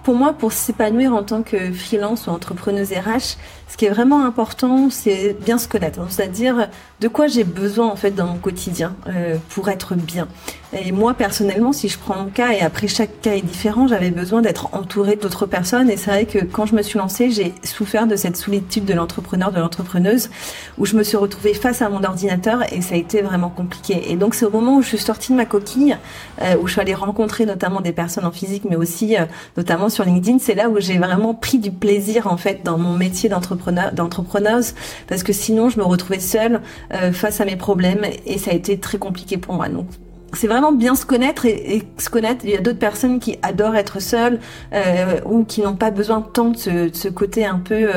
Pour 0.04 0.14
moi, 0.14 0.34
pour 0.34 0.52
s'épanouir 0.52 1.14
en 1.14 1.22
tant 1.22 1.42
que 1.42 1.72
freelance 1.72 2.26
ou 2.26 2.30
entrepreneuse 2.30 2.92
RH, 2.92 3.38
ce 3.68 3.78
qui 3.78 3.86
est 3.86 3.90
vraiment 3.90 4.24
important, 4.24 4.90
c'est 4.90 5.34
bien 5.44 5.56
se 5.56 5.66
connaître, 5.66 6.00
c'est-à-dire 6.10 6.68
de 7.00 7.08
quoi 7.08 7.26
j'ai 7.26 7.44
besoin 7.44 7.88
en 7.88 7.96
fait 7.96 8.10
dans 8.12 8.26
mon 8.26 8.36
quotidien 8.36 8.94
euh, 9.08 9.36
pour 9.48 9.68
être 9.68 9.94
bien. 9.94 10.28
Et 10.72 10.92
moi 10.92 11.14
personnellement, 11.14 11.72
si 11.72 11.88
je 11.88 11.98
prends 11.98 12.16
mon 12.16 12.30
cas 12.30 12.52
et 12.52 12.60
après 12.60 12.86
chaque 12.86 13.20
cas 13.20 13.34
est 13.34 13.42
différent, 13.42 13.88
j'avais 13.88 14.10
besoin 14.10 14.42
d'être 14.42 14.74
entourée 14.74 15.16
d'autres 15.16 15.46
personnes 15.46 15.88
et 15.90 15.96
c'est 15.96 16.10
vrai 16.10 16.26
que 16.26 16.44
quand 16.44 16.66
je 16.66 16.74
me 16.74 16.82
suis 16.82 16.98
lancée, 16.98 17.30
j'ai 17.30 17.54
souffert 17.62 18.06
de 18.06 18.16
cette 18.16 18.36
solitude 18.36 18.84
de 18.84 18.94
l'entrepreneur, 18.94 19.52
de 19.52 19.60
l'entrepreneuse, 19.60 20.30
où 20.78 20.86
je 20.86 20.96
me 20.96 21.02
suis 21.02 21.16
retrouvée 21.16 21.54
face 21.54 21.80
à 21.80 21.88
mon 21.88 22.04
ordinateur 22.04 22.62
et 22.72 22.80
ça 22.80 22.94
a 22.94 22.98
été 22.98 23.22
vraiment 23.22 23.50
compliqué. 23.50 24.10
Et 24.10 24.16
donc 24.16 24.34
c'est 24.34 24.44
au 24.44 24.50
moment 24.50 24.76
où 24.76 24.82
je 24.82 24.88
suis 24.88 24.98
sortie 24.98 25.32
de 25.32 25.36
ma 25.36 25.46
coquille, 25.46 25.96
euh, 26.42 26.56
où 26.60 26.66
je 26.66 26.72
suis 26.72 26.80
allée 26.80 26.94
rencontrer 26.94 27.46
notamment 27.46 27.80
des 27.80 27.92
personnes 27.92 28.26
en 28.26 28.32
physique, 28.32 28.64
mais 28.68 28.76
aussi 28.76 29.16
euh, 29.16 29.24
notamment 29.56 29.88
sur 29.94 30.04
LinkedIn, 30.04 30.38
c'est 30.38 30.54
là 30.54 30.68
où 30.68 30.80
j'ai 30.80 30.98
vraiment 30.98 31.34
pris 31.34 31.58
du 31.58 31.70
plaisir 31.70 32.26
en 32.26 32.36
fait 32.36 32.62
dans 32.64 32.76
mon 32.76 32.96
métier 32.96 33.28
d'entrepreneur 33.28 33.92
d'entrepreneuse 33.92 34.74
parce 35.08 35.22
que 35.22 35.32
sinon 35.32 35.68
je 35.68 35.78
me 35.78 35.84
retrouvais 35.84 36.18
seule 36.18 36.60
euh, 36.92 37.12
face 37.12 37.40
à 37.40 37.44
mes 37.44 37.56
problèmes 37.56 38.04
et 38.26 38.38
ça 38.38 38.50
a 38.50 38.54
été 38.54 38.78
très 38.78 38.98
compliqué 38.98 39.38
pour 39.38 39.54
moi. 39.54 39.68
Donc 39.68 39.86
c'est 40.32 40.48
vraiment 40.48 40.72
bien 40.72 40.96
se 40.96 41.06
connaître 41.06 41.46
et, 41.46 41.84
se 41.96 42.10
connaître. 42.10 42.44
Il 42.44 42.50
y 42.50 42.56
a 42.56 42.60
d'autres 42.60 42.78
personnes 42.78 43.20
qui 43.20 43.38
adorent 43.42 43.76
être 43.76 44.00
seules 44.00 44.40
euh, 44.72 45.20
ou 45.24 45.44
qui 45.44 45.62
n'ont 45.62 45.76
pas 45.76 45.92
besoin 45.92 46.20
tant 46.20 46.50
de 46.50 46.56
ce, 46.56 47.08
côté 47.08 47.46
un 47.46 47.60
peu 47.60 47.88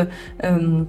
euh, 0.44 0.84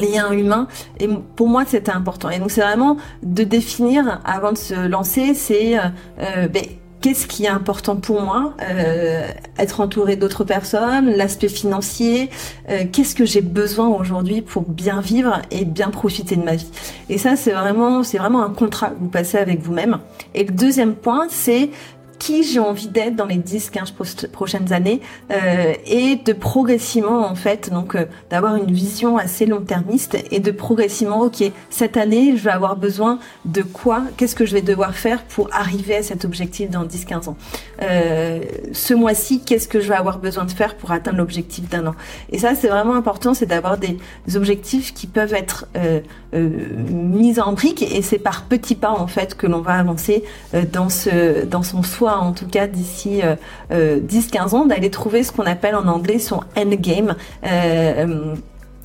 lien 0.00 0.32
humain. 0.32 0.68
Et 0.98 1.06
pour 1.36 1.48
moi, 1.48 1.64
c'était 1.66 1.92
important. 1.92 2.30
Et 2.30 2.38
donc, 2.38 2.50
c'est 2.50 2.62
vraiment 2.62 2.96
de 3.22 3.44
définir 3.44 4.22
avant 4.24 4.52
de 4.52 4.58
se 4.58 4.86
lancer, 4.86 5.34
c'est 5.34 5.76
ben, 6.18 6.64
qu'est-ce 7.00 7.26
qui 7.26 7.44
est 7.44 7.48
important 7.48 7.96
pour 7.96 8.22
moi, 8.22 8.54
euh, 8.62 9.28
être 9.58 9.80
entouré 9.80 10.16
d'autres 10.16 10.44
personnes, 10.44 11.10
l'aspect 11.10 11.48
financier, 11.48 12.30
euh, 12.68 12.84
qu'est-ce 12.90 13.14
que 13.14 13.24
j'ai 13.24 13.40
besoin 13.40 13.88
aujourd'hui 13.88 14.42
pour 14.42 14.62
bien 14.62 15.00
vivre 15.00 15.40
et 15.50 15.64
bien 15.64 15.90
profiter 15.90 16.36
de 16.36 16.42
ma 16.42 16.56
vie? 16.56 16.70
Et 17.08 17.18
ça, 17.18 17.36
c'est 17.36 17.52
vraiment, 17.52 18.02
c'est 18.02 18.18
vraiment 18.18 18.42
un 18.42 18.50
contrat 18.50 18.88
que 18.88 18.98
vous 18.98 19.08
passez 19.08 19.38
avec 19.38 19.60
vous-même. 19.60 19.98
Et 20.34 20.44
le 20.44 20.52
deuxième 20.52 20.94
point, 20.94 21.26
c'est 21.28 21.70
qui 22.18 22.44
j'ai 22.44 22.60
envie 22.60 22.88
d'être 22.88 23.16
dans 23.16 23.26
les 23.26 23.36
10-15 23.38 24.28
prochaines 24.28 24.72
années 24.72 25.00
euh, 25.30 25.74
et 25.86 26.16
de 26.16 26.32
progressivement 26.32 27.26
en 27.26 27.34
fait 27.34 27.70
donc 27.70 27.94
euh, 27.94 28.06
d'avoir 28.30 28.56
une 28.56 28.72
vision 28.72 29.16
assez 29.16 29.46
long-termiste 29.46 30.16
et 30.30 30.40
de 30.40 30.50
progressivement 30.50 31.20
ok 31.20 31.44
cette 31.70 31.96
année 31.96 32.36
je 32.36 32.44
vais 32.44 32.50
avoir 32.50 32.76
besoin 32.76 33.18
de 33.44 33.62
quoi 33.62 34.02
qu'est-ce 34.16 34.34
que 34.34 34.46
je 34.46 34.54
vais 34.54 34.62
devoir 34.62 34.94
faire 34.94 35.22
pour 35.24 35.48
arriver 35.52 35.96
à 35.96 36.02
cet 36.02 36.24
objectif 36.24 36.70
dans 36.70 36.84
10-15 36.84 37.28
ans. 37.28 37.36
Euh, 37.82 38.40
ce 38.72 38.94
mois-ci 38.94 39.42
qu'est-ce 39.44 39.68
que 39.68 39.80
je 39.80 39.88
vais 39.88 39.94
avoir 39.94 40.18
besoin 40.18 40.44
de 40.44 40.52
faire 40.52 40.76
pour 40.76 40.92
atteindre 40.92 41.18
l'objectif 41.18 41.68
d'un 41.68 41.86
an? 41.86 41.94
Et 42.30 42.38
ça 42.38 42.54
c'est 42.54 42.68
vraiment 42.68 42.94
important 42.94 43.34
c'est 43.34 43.46
d'avoir 43.46 43.78
des 43.78 43.98
objectifs 44.34 44.94
qui 44.94 45.06
peuvent 45.06 45.34
être 45.34 45.66
euh, 45.76 46.00
euh, 46.34 46.48
mis 46.90 47.40
en 47.40 47.52
briques 47.52 47.82
et 47.82 48.02
c'est 48.02 48.18
par 48.18 48.44
petits 48.44 48.74
pas 48.74 48.90
en 48.90 49.06
fait 49.06 49.36
que 49.36 49.46
l'on 49.46 49.60
va 49.60 49.74
avancer 49.74 50.24
euh, 50.54 50.64
dans 50.70 50.88
ce 50.88 51.44
dans 51.44 51.62
son 51.62 51.82
soi 51.82 52.05
en 52.14 52.32
tout 52.32 52.46
cas 52.46 52.66
d'ici 52.66 53.22
10-15 53.70 53.72
euh, 53.72 54.56
ans, 54.56 54.66
d'aller 54.66 54.90
trouver 54.90 55.22
ce 55.22 55.32
qu'on 55.32 55.46
appelle 55.46 55.74
en 55.74 55.86
anglais 55.86 56.18
son 56.18 56.40
endgame. 56.56 57.16
Euh, 57.44 58.34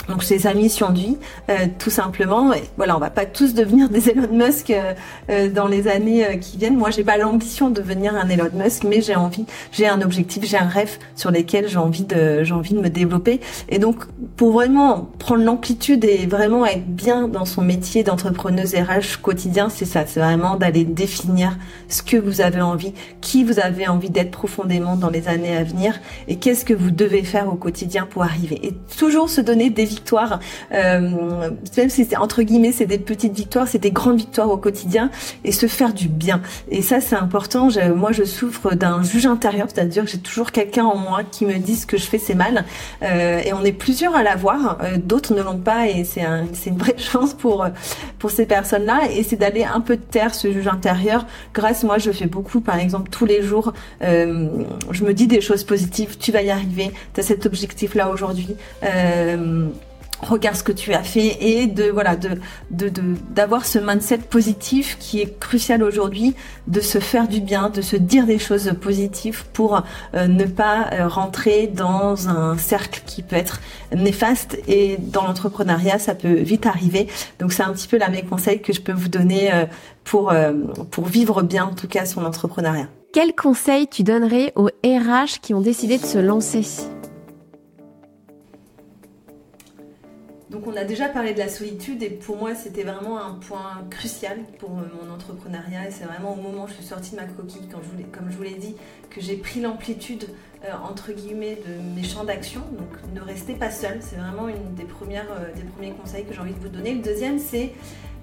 donc 0.08 0.24
sa 0.24 0.53
mission 0.53 0.89
de 0.89 0.98
vie, 0.98 1.17
euh, 1.50 1.67
tout 1.77 1.89
simplement. 1.89 2.53
Et 2.53 2.63
voilà, 2.77 2.96
on 2.96 3.00
va 3.00 3.10
pas 3.10 3.25
tous 3.25 3.53
devenir 3.53 3.89
des 3.89 4.10
Elon 4.10 4.27
Musk 4.31 4.72
euh, 4.72 4.93
euh, 5.29 5.50
dans 5.50 5.67
les 5.67 5.88
années 5.88 6.39
qui 6.39 6.58
viennent. 6.58 6.77
Moi, 6.77 6.89
j'ai 6.89 7.03
pas 7.03 7.17
l'ambition 7.17 7.70
de 7.70 7.75
devenir 7.81 8.15
un 8.15 8.27
Elon 8.29 8.50
Musk, 8.53 8.84
mais 8.84 9.01
j'ai 9.01 9.15
envie, 9.15 9.46
j'ai 9.72 9.88
un 9.88 10.01
objectif, 10.01 10.43
j'ai 10.43 10.58
un 10.58 10.67
rêve 10.67 10.98
sur 11.15 11.31
lesquels 11.31 11.67
j'ai 11.67 11.77
envie 11.77 12.03
de, 12.03 12.43
j'ai 12.43 12.53
envie 12.53 12.74
de 12.74 12.79
me 12.79 12.89
développer. 12.89 13.41
Et 13.70 13.79
donc, 13.79 14.05
pour 14.38 14.51
vraiment 14.51 15.10
prendre 15.20 15.43
l'amplitude 15.43 16.03
et 16.03 16.25
vraiment 16.25 16.65
être 16.65 16.88
bien 16.88 17.27
dans 17.27 17.46
son 17.46 17.62
métier 17.62 18.03
d'entrepreneuse 18.03 18.74
RH 18.74 19.22
quotidien, 19.22 19.70
c'est 19.70 19.86
ça. 19.86 20.05
C'est 20.08 20.20
vraiment 20.20 20.55
d'aller 20.55 20.84
définir 20.84 21.58
ce 21.89 22.01
que 22.01 22.17
vous 22.17 22.41
avez 22.41 22.62
envie, 22.62 22.93
qui 23.22 23.43
vous 23.43 23.60
avez 23.60 23.88
envie 23.88 24.10
d'être 24.10 24.31
profondément 24.31 24.96
dans 24.96 25.10
les 25.10 25.27
années 25.27 25.55
à 25.55 25.63
venir, 25.63 26.00
et 26.27 26.38
qu'est-ce 26.38 26.65
que 26.65 26.74
vous 26.74 26.91
devez 26.91 27.24
faire 27.24 27.48
au 27.48 27.55
quotidien 27.55 28.08
pour 28.10 28.24
arriver. 28.24 28.60
Et 28.63 28.74
toujours 28.98 29.29
se 29.29 29.41
donner 29.41 29.70
des 29.70 29.90
victoires, 29.91 30.39
euh, 30.74 31.50
même 31.77 31.89
si 31.89 32.05
c'est 32.05 32.17
entre 32.17 32.41
guillemets 32.43 32.71
c'est 32.71 32.86
des 32.86 32.98
petites 32.98 33.36
victoires, 33.36 33.67
c'est 33.67 33.79
des 33.79 33.91
grandes 33.91 34.17
victoires 34.17 34.50
au 34.50 34.57
quotidien 34.57 35.12
et 35.43 35.51
se 35.51 35.67
faire 35.67 35.93
du 35.93 36.07
bien. 36.07 36.41
Et 36.69 36.81
ça 36.81 37.01
c'est 37.01 37.15
important. 37.15 37.67
moi 37.95 38.12
je 38.12 38.24
souffre 38.24 38.74
d'un 38.74 39.03
juge 39.03 39.25
intérieur, 39.25 39.67
c'est-à-dire 39.74 40.05
que 40.05 40.12
j'ai 40.12 40.19
toujours 40.19 40.51
quelqu'un 40.51 40.86
en 40.86 40.95
moi 40.95 41.21
qui 41.29 41.45
me 41.45 41.57
dit 41.57 41.75
ce 41.75 41.86
que 41.86 41.98
je 41.98 42.05
fais 42.05 42.19
c'est 42.19 42.36
mal. 42.36 42.63
Euh, 43.03 43.41
et 43.45 43.53
on 43.53 43.63
est 43.63 43.74
plusieurs 43.74 44.15
à 44.15 44.24
l'avoir, 44.24 44.77
euh, 44.81 44.98
d'autres 44.98 45.33
ne 45.33 45.41
l'ont 45.41 45.60
pas 45.60 45.88
et 45.88 46.03
c'est 46.03 46.24
un, 46.24 46.45
c'est 46.53 46.69
une 46.69 46.77
vraie 46.77 46.98
chance 47.12 47.33
pour 47.33 47.67
pour 48.19 48.31
ces 48.31 48.45
personnes-là. 48.45 49.01
Et 49.13 49.24
c'est 49.24 49.38
d'aller 49.38 49.63
un 49.63 49.81
peu 49.81 49.98
de 49.98 50.01
terre 50.01 50.33
ce 50.33 50.51
juge 50.51 50.67
intérieur. 50.67 51.25
Grâce 51.53 51.83
moi 51.83 51.98
je 51.98 52.12
fais 52.12 52.27
beaucoup, 52.27 52.62
par 52.62 52.79
exemple 52.79 53.10
tous 53.10 53.25
les 53.25 53.41
jours, 53.41 53.74
je 54.01 55.03
me 55.03 55.13
dis 55.13 55.27
des 55.27 55.41
choses 55.41 55.63
positives. 55.63 56.17
Tu 56.17 56.31
vas 56.31 56.41
y 56.41 56.50
arriver. 56.50 56.91
Tu 57.13 57.19
as 57.19 57.24
cet 57.24 57.45
objectif 57.45 57.95
là 57.95 58.10
aujourd'hui. 58.10 58.55
Regarde 60.22 60.56
ce 60.56 60.63
que 60.63 60.72
tu 60.72 60.94
as 60.94 61.04
fait 61.04 61.38
et 61.42 61.68
de 61.68 61.90
voilà 61.90 62.16
de 62.16 62.40
d'avoir 63.30 63.66
ce 63.66 63.80
mindset 63.80 64.20
positif 64.20 64.98
qui 65.00 65.22
est 65.22 65.40
crucial 65.40 65.84
aujourd'hui 65.84 66.36
de 66.68 66.80
se 66.80 67.00
faire 67.00 67.28
du 67.28 67.42
bien 67.42 67.70
de 67.70 67.82
se 67.82 67.96
dire 67.96 68.25
des 68.25 68.40
choses 68.40 68.72
positives 68.80 69.46
pour 69.54 69.84
euh, 70.13 70.28
ne 70.28 70.46
pas 70.46 70.90
euh, 70.94 71.08
rentrer 71.08 71.68
dans 71.68 72.30
un 72.30 72.58
cercle 72.58 73.01
qui 73.06 73.24
peut 73.24 73.36
être 73.36 73.60
néfaste. 73.96 74.58
Et 74.68 74.98
dans 74.98 75.24
l'entrepreneuriat 75.24 76.00
ça 76.00 76.16
peut 76.16 76.34
vite 76.34 76.66
arriver. 76.66 77.08
Donc 77.40 77.54
c'est 77.54 77.63
un 77.63 77.74
petit 77.74 77.88
peu 77.88 77.98
là 77.98 78.10
mes 78.10 78.24
conseils 78.24 78.62
que 78.62 78.74
je 78.74 78.82
peux 78.82 78.94
vous 78.94 79.10
donner 79.10 79.54
euh, 79.54 79.66
pour 80.04 80.34
pour 80.90 81.06
vivre 81.06 81.44
bien 81.44 81.66
en 81.66 81.74
tout 81.74 81.88
cas 81.88 82.06
son 82.06 82.25
entrepreneuriat. 82.25 82.88
Quels 83.13 83.36
conseils 83.36 83.88
tu 83.88 84.04
donnerais 84.04 84.54
aux 84.56 84.70
RH 84.86 85.42
qui 85.42 85.54
ont 85.54 85.62
décidé 85.62 85.98
de 85.98 86.06
se 86.06 86.18
lancer? 86.18 86.63
Donc 90.51 90.67
on 90.67 90.75
a 90.75 90.84
déjà 90.84 91.08
parlé 91.08 91.34
de 91.34 91.39
la 91.39 91.48
solitude 91.48 92.03
et 92.03 92.10
pour 92.10 92.36
moi 92.36 92.55
c'était 92.55 92.84
vraiment 92.84 93.17
un 93.17 93.36
point 93.36 93.86
crucial 93.89 94.38
pour 94.60 94.70
mon 94.72 95.10
entrepreneuriat. 95.10 95.88
Et 95.88 95.91
c'est 95.91 96.03
vraiment 96.03 96.34
au 96.34 96.41
moment 96.41 96.65
où 96.65 96.67
je 96.67 96.74
suis 96.74 96.84
sortie 96.84 97.12
de 97.12 97.15
ma 97.15 97.24
coquille, 97.24 97.70
comme 97.70 98.29
je 98.29 98.36
vous 98.36 98.43
l'ai 98.43 98.55
dit, 98.55 98.75
que 99.10 99.22
j'ai 99.22 99.38
pris 99.38 99.62
l'amplitude 99.62 100.25
entre 100.84 101.12
guillemets 101.12 101.58
de 101.68 102.00
mes 102.00 102.03
champs 102.08 102.24
d'action. 102.24 102.62
Donc 102.77 102.89
ne 103.13 103.22
restez 103.22 103.53
pas 103.53 103.72
seul, 103.72 104.00
c'est 104.01 104.15
vraiment 104.15 104.48
une 104.48 104.75
des 104.75 104.84
premières 104.84 105.32
euh, 105.32 105.53
des 105.56 105.63
premiers 105.63 105.91
conseils 105.91 106.25
que 106.25 106.34
j'ai 106.34 106.39
envie 106.39 106.53
de 106.53 106.60
vous 106.60 106.70
donner. 106.70 106.94
Le 106.94 107.01
deuxième 107.01 107.39
c'est 107.39 107.74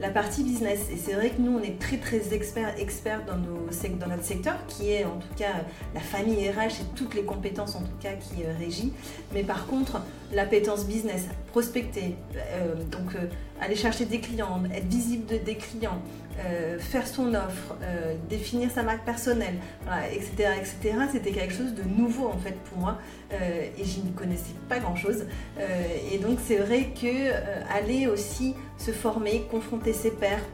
la 0.01 0.11
partie 0.11 0.45
business. 0.45 0.89
Et 0.93 0.97
c'est 0.97 1.13
vrai 1.13 1.31
que 1.31 1.41
nous, 1.41 1.59
on 1.59 1.63
est 1.63 1.79
très 1.79 1.97
très 1.97 2.33
experts, 2.33 2.75
experts 2.79 3.25
dans, 3.27 3.37
nos, 3.37 3.69
dans 3.99 4.07
notre 4.07 4.25
secteur, 4.25 4.55
qui 4.67 4.91
est 4.91 5.05
en 5.05 5.17
tout 5.17 5.35
cas 5.37 5.65
la 5.95 6.01
famille 6.01 6.49
RH 6.49 6.81
et 6.81 6.95
toutes 6.95 7.15
les 7.15 7.25
compétences 7.25 7.75
en 7.75 7.81
tout 7.81 7.97
cas 8.01 8.13
qui 8.13 8.45
euh, 8.45 8.53
régit. 8.59 8.93
Mais 9.35 9.43
par 9.43 9.67
contre, 9.67 10.01
l'appétence 10.33 10.87
business, 10.87 11.27
prospecter, 11.51 12.17
euh, 12.37 12.75
donc 12.91 13.15
euh, 13.15 13.27
aller 13.61 13.77
chercher 13.77 14.05
des 14.05 14.21
clients, 14.21 14.63
être 14.73 14.87
visible 14.87 15.27
de, 15.27 15.39
des 15.39 15.57
clients, 15.57 16.01
euh, 16.39 16.79
faire 16.79 17.07
son 17.07 17.35
offre, 17.35 17.75
euh, 17.83 18.15
définir 18.29 18.71
sa 18.71 18.83
marque 18.83 19.05
personnelle, 19.05 19.57
etc., 20.13 20.51
etc. 20.57 20.97
C'était 21.11 21.33
quelque 21.33 21.53
chose 21.53 21.75
de 21.75 21.83
nouveau 21.83 22.29
en 22.29 22.39
fait 22.39 22.55
pour 22.71 22.79
moi 22.79 22.99
euh, 23.33 23.67
et 23.77 23.85
je 23.85 24.01
n'y 24.01 24.13
connaissais 24.13 24.55
pas 24.69 24.79
grand 24.79 24.95
chose. 24.95 25.25
et 26.13 26.19
donc 26.19 26.39
c'est 26.47 26.59
vrai 26.59 26.91
que 27.01 27.33
aller 27.73 28.07
aussi 28.07 28.55
se 28.77 28.93
former, 28.93 29.47
confronter 29.51 29.93
ses 29.93 30.11
pairs, 30.11 30.45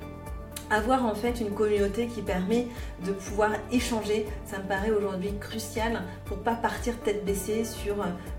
avoir 0.71 1.05
en 1.05 1.15
fait 1.15 1.41
une 1.41 1.51
communauté 1.51 2.07
qui 2.07 2.23
permet 2.23 2.69
de 3.05 3.13
pouvoir 3.13 3.53
échanger, 3.73 4.27
ça 4.47 4.59
me 4.59 4.65
paraît 4.65 4.91
aujourd'hui 4.91 5.33
crucial 5.39 6.03
pour 6.25 6.39
pas 6.39 6.55
partir 6.55 6.99
tête 7.01 7.25
baissée 7.25 7.65
sur 7.65 7.97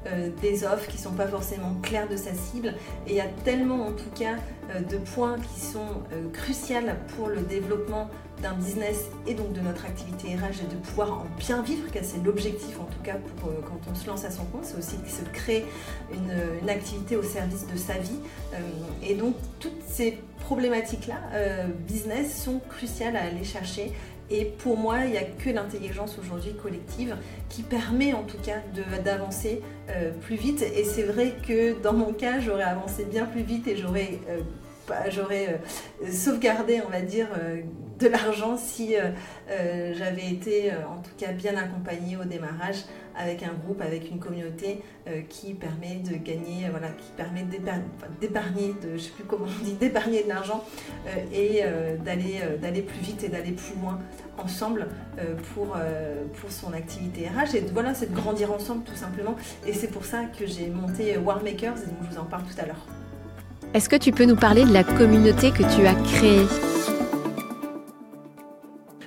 euh, 0.08 0.30
des 0.42 0.64
offres 0.64 0.88
qui 0.88 0.98
sont 0.98 1.14
pas 1.14 1.28
forcément 1.28 1.76
claires 1.82 2.10
de 2.10 2.18
sa 2.18 2.34
cible. 2.34 2.74
Et 3.08 3.12
il 3.12 3.16
y 3.16 3.22
a 3.22 3.28
tellement 3.44 3.88
en 3.88 3.92
tout 3.92 4.10
cas 4.18 4.36
euh, 4.72 4.80
de 4.80 4.98
points 4.98 5.38
qui 5.40 5.60
sont 5.60 6.04
euh, 6.14 6.30
cruciaux 6.32 6.56
pour 7.16 7.28
le 7.28 7.42
développement 7.42 8.10
d'un 8.42 8.54
business 8.54 9.06
et 9.28 9.34
donc 9.34 9.54
de 9.54 9.62
notre 9.62 9.86
activité 9.86 10.36
RH 10.36 10.64
et 10.64 10.74
de 10.74 10.80
pouvoir 10.82 11.14
en 11.14 11.26
bien 11.40 11.62
vivre, 11.62 11.90
car 11.92 12.04
c'est 12.04 12.24
l'objectif 12.24 12.80
en 12.80 12.86
tout 12.86 13.02
cas 13.04 13.16
pour 13.38 13.50
quand 13.64 13.80
on 13.92 13.96
se 13.96 14.08
lance 14.08 14.26
à 14.26 14.32
son 14.32 14.46
compte, 14.46 14.66
c'est 14.66 14.78
aussi 14.78 14.98
de 14.98 15.08
se 15.08 15.24
créer 15.32 15.66
une, 16.14 16.34
une, 16.62 16.70
activité 16.70 17.16
au 17.16 17.24
service 17.24 17.66
de 17.68 17.78
sa 17.78 17.94
vie. 17.94 18.20
et 19.04 19.16
donc 19.16 19.36
toutes 19.60 19.82
ces 19.88 20.20
problématiques-là, 20.42 21.16
business, 21.88 22.44
sont 22.44 22.60
cruciales 22.70 23.16
à 23.16 23.24
aller 23.24 23.44
chercher 23.44 23.94
et 24.32 24.46
pour 24.46 24.78
moi, 24.78 25.06
il 25.06 25.12
n'y 25.12 25.18
a 25.18 25.24
que 25.24 25.50
l'intelligence 25.52 26.18
aujourd'hui 26.20 26.54
collective 26.56 27.16
qui 27.50 27.62
permet 27.62 28.14
en 28.14 28.24
tout 28.24 28.40
cas 28.44 28.58
d'avancer 29.04 29.62
euh, 29.90 30.12
plus 30.22 30.36
vite. 30.36 30.64
Et 30.64 30.84
c'est 30.84 31.04
vrai 31.04 31.36
que 31.48 31.80
dans 31.82 31.94
mon 31.94 32.12
cas, 32.12 32.40
j'aurais 32.40 32.64
avancé 32.64 33.06
bien 33.06 33.26
plus 33.26 33.44
vite 33.44 33.68
et 33.68 33.78
j'aurais 33.78 34.20
euh, 34.30 34.40
j'aurais 35.10 35.60
euh, 36.04 36.12
sauvegardé, 36.12 36.82
on 36.86 36.90
va 36.90 37.02
dire, 37.02 37.28
de 38.00 38.08
l'argent 38.08 38.58
si 38.58 38.96
j'avais 39.48 40.28
été 40.30 40.72
en 40.72 41.02
tout 41.02 41.16
cas 41.18 41.32
bien 41.32 41.56
accompagnée 41.56 42.18
au 42.18 42.26
démarrage 42.26 42.84
avec 43.18 43.44
un 43.44 43.54
groupe, 43.54 43.82
avec 43.82 44.10
une 44.10 44.20
communauté 44.20 44.82
euh, 45.08 45.22
qui 45.28 45.54
permet 45.54 45.96
de 45.96 46.16
gagner, 46.18 46.70
voilà, 46.70 46.90
qui 46.90 47.12
permet 47.16 47.46
d'épargner, 48.20 48.76
de, 48.84 48.98
je 48.98 49.04
sais 49.04 49.12
plus 49.12 49.24
comment 49.24 49.46
on 49.46 49.64
dit, 49.64 49.74
d'épargner 49.74 50.24
de 50.24 50.30
l'argent 50.30 50.64
euh, 51.08 51.10
et 51.34 51.62
euh, 51.64 51.98
d'aller 51.98 52.42
d'aller 52.62 52.82
plus 52.82 53.00
vite 53.00 53.24
et 53.24 53.30
d'aller 53.30 53.52
plus 53.52 53.76
loin 53.80 54.00
ensemble 54.38 54.88
pour, 55.54 55.78
pour 56.40 56.52
son 56.52 56.74
activité 56.74 57.28
RH. 57.28 57.56
Et 57.56 57.62
voilà, 57.74 57.94
c'est 57.94 58.12
de 58.12 58.16
grandir 58.16 58.52
ensemble 58.52 58.84
tout 58.84 58.96
simplement. 58.96 59.36
Et 59.66 59.74
c'est 59.74 59.88
pour 59.88 60.06
ça 60.06 60.26
que 60.26 60.46
j'ai 60.46 60.68
monté 60.68 61.18
Warmakers 61.18 61.78
et 61.78 61.86
donc 61.86 61.98
je 62.04 62.16
vous 62.16 62.20
en 62.20 62.26
parle 62.26 62.44
tout 62.44 62.60
à 62.60 62.66
l'heure. 62.66 62.86
Est-ce 63.76 63.90
que 63.90 63.98
tu 63.98 64.14
peux 64.14 64.24
nous 64.24 64.38
parler 64.38 64.64
de 64.64 64.72
la 64.72 64.86
communauté 64.86 65.52
que 65.52 65.64
tu 65.76 65.86
as 65.86 65.96
créée? 65.96 66.48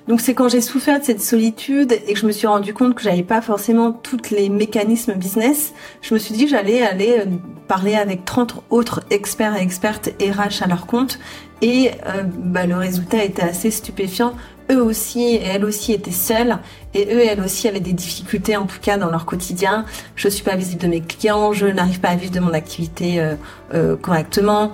Donc 0.09 0.21
c'est 0.21 0.33
quand 0.33 0.49
j'ai 0.49 0.59
souffert 0.59 0.99
de 0.99 1.05
cette 1.05 1.21
solitude 1.21 1.91
et 2.07 2.13
que 2.13 2.19
je 2.19 2.25
me 2.25 2.31
suis 2.31 2.47
rendu 2.47 2.73
compte 2.73 2.95
que 2.95 3.03
j'avais 3.03 3.21
pas 3.21 3.41
forcément 3.41 3.91
tous 3.91 4.31
les 4.31 4.49
mécanismes 4.49 5.13
business, 5.13 5.71
je 6.01 6.15
me 6.15 6.19
suis 6.19 6.33
dit 6.33 6.47
j'allais 6.47 6.81
aller 6.81 7.19
euh, 7.19 7.25
parler 7.67 7.93
avec 7.93 8.25
30 8.25 8.63
autres 8.71 9.01
experts 9.11 9.55
et 9.55 9.61
expertes 9.61 10.09
RH 10.19 10.63
à 10.63 10.67
leur 10.67 10.87
compte 10.87 11.19
et 11.61 11.91
euh, 12.07 12.23
bah, 12.23 12.65
le 12.65 12.75
résultat 12.75 13.23
était 13.23 13.43
assez 13.43 13.69
stupéfiant. 13.69 14.33
Eux 14.71 14.81
aussi 14.81 15.35
et 15.35 15.43
elles 15.43 15.65
aussi 15.65 15.93
étaient 15.93 16.09
seules 16.09 16.57
et 16.95 17.05
eux 17.13 17.19
et 17.19 17.27
elles 17.27 17.41
aussi 17.41 17.67
avaient 17.67 17.79
des 17.79 17.93
difficultés 17.93 18.57
en 18.57 18.65
tout 18.65 18.79
cas 18.81 18.97
dans 18.97 19.11
leur 19.11 19.27
quotidien. 19.27 19.85
Je 20.15 20.27
suis 20.27 20.43
pas 20.43 20.55
visible 20.55 20.81
de 20.81 20.87
mes 20.87 21.01
clients, 21.01 21.53
je 21.53 21.67
n'arrive 21.67 21.99
pas 21.99 22.09
à 22.09 22.15
vivre 22.15 22.31
de 22.31 22.39
mon 22.39 22.55
activité 22.55 23.23
euh, 23.73 23.95
correctement 23.95 24.71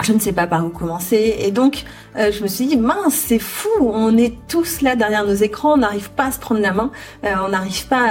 je 0.00 0.12
ne 0.12 0.18
sais 0.18 0.32
pas 0.32 0.46
par 0.46 0.64
où 0.64 0.70
commencer. 0.70 1.36
Et 1.38 1.50
donc, 1.50 1.84
euh, 2.16 2.30
je 2.30 2.42
me 2.42 2.48
suis 2.48 2.66
dit, 2.66 2.76
mince, 2.76 3.14
c'est 3.14 3.38
fou, 3.38 3.68
on 3.80 4.16
est 4.18 4.34
tous 4.46 4.82
là 4.82 4.96
derrière 4.96 5.24
nos 5.24 5.34
écrans, 5.34 5.74
on 5.74 5.76
n'arrive 5.78 6.10
pas 6.10 6.26
à 6.26 6.32
se 6.32 6.38
prendre 6.38 6.60
la 6.60 6.72
main, 6.72 6.90
euh, 7.24 7.32
on 7.46 7.48
n'arrive 7.48 7.86
pas 7.86 8.06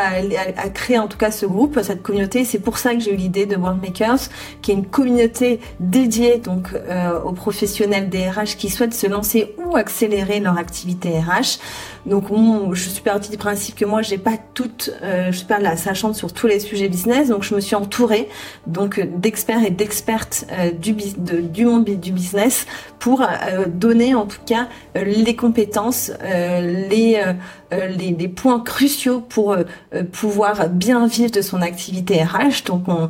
à, 0.57 0.69
créer 0.69 0.97
en 0.97 1.07
tout 1.07 1.17
cas 1.17 1.31
ce 1.31 1.45
groupe, 1.45 1.79
cette 1.83 2.01
communauté. 2.01 2.43
C'est 2.43 2.59
pour 2.59 2.77
ça 2.77 2.95
que 2.95 2.99
j'ai 2.99 3.13
eu 3.13 3.17
l'idée 3.17 3.45
de 3.45 3.55
World 3.55 3.81
Makers, 3.81 4.29
qui 4.61 4.71
est 4.71 4.73
une 4.73 4.87
communauté 4.87 5.59
dédiée 5.79 6.37
donc 6.37 6.69
euh, 6.73 7.19
aux 7.21 7.33
professionnels 7.33 8.09
des 8.09 8.27
RH 8.27 8.57
qui 8.57 8.69
souhaitent 8.69 8.93
se 8.93 9.07
lancer 9.07 9.55
ou 9.63 9.75
accélérer 9.75 10.39
leur 10.39 10.57
activité 10.57 11.19
RH. 11.19 11.59
Donc, 12.07 12.25
je 12.73 12.89
suis 12.89 13.03
partie 13.03 13.29
du 13.29 13.37
principe 13.37 13.75
que 13.75 13.85
moi, 13.85 14.01
j'ai 14.01 14.17
pas 14.17 14.37
toute, 14.55 14.91
je 15.03 15.31
suis 15.31 15.45
pas 15.45 15.59
la 15.59 15.77
sachante 15.77 16.15
sur 16.15 16.33
tous 16.33 16.47
les 16.47 16.59
sujets 16.59 16.89
business, 16.89 17.27
donc 17.27 17.43
je 17.43 17.53
me 17.53 17.59
suis 17.59 17.75
entourée 17.75 18.27
donc 18.65 18.99
d'experts 18.99 19.63
et 19.63 19.69
d'expertes 19.69 20.47
du, 20.79 20.95
du 20.95 21.65
monde 21.65 21.85
du 21.85 22.11
business 22.11 22.65
pour 22.97 23.23
donner 23.67 23.90
en 24.15 24.25
tout 24.25 24.41
cas 24.45 24.67
les 24.95 25.35
compétences, 25.35 26.11
les 26.21 27.21
euh, 27.25 27.33
les, 27.71 28.11
les, 28.11 28.27
points 28.27 28.59
cruciaux 28.59 29.21
pour 29.21 29.53
euh, 29.53 29.63
euh, 29.93 30.03
pouvoir 30.03 30.69
bien 30.69 31.07
vivre 31.07 31.31
de 31.31 31.41
son 31.41 31.61
activité 31.61 32.23
RH. 32.23 32.65
Donc, 32.65 32.83
on, 32.87 33.09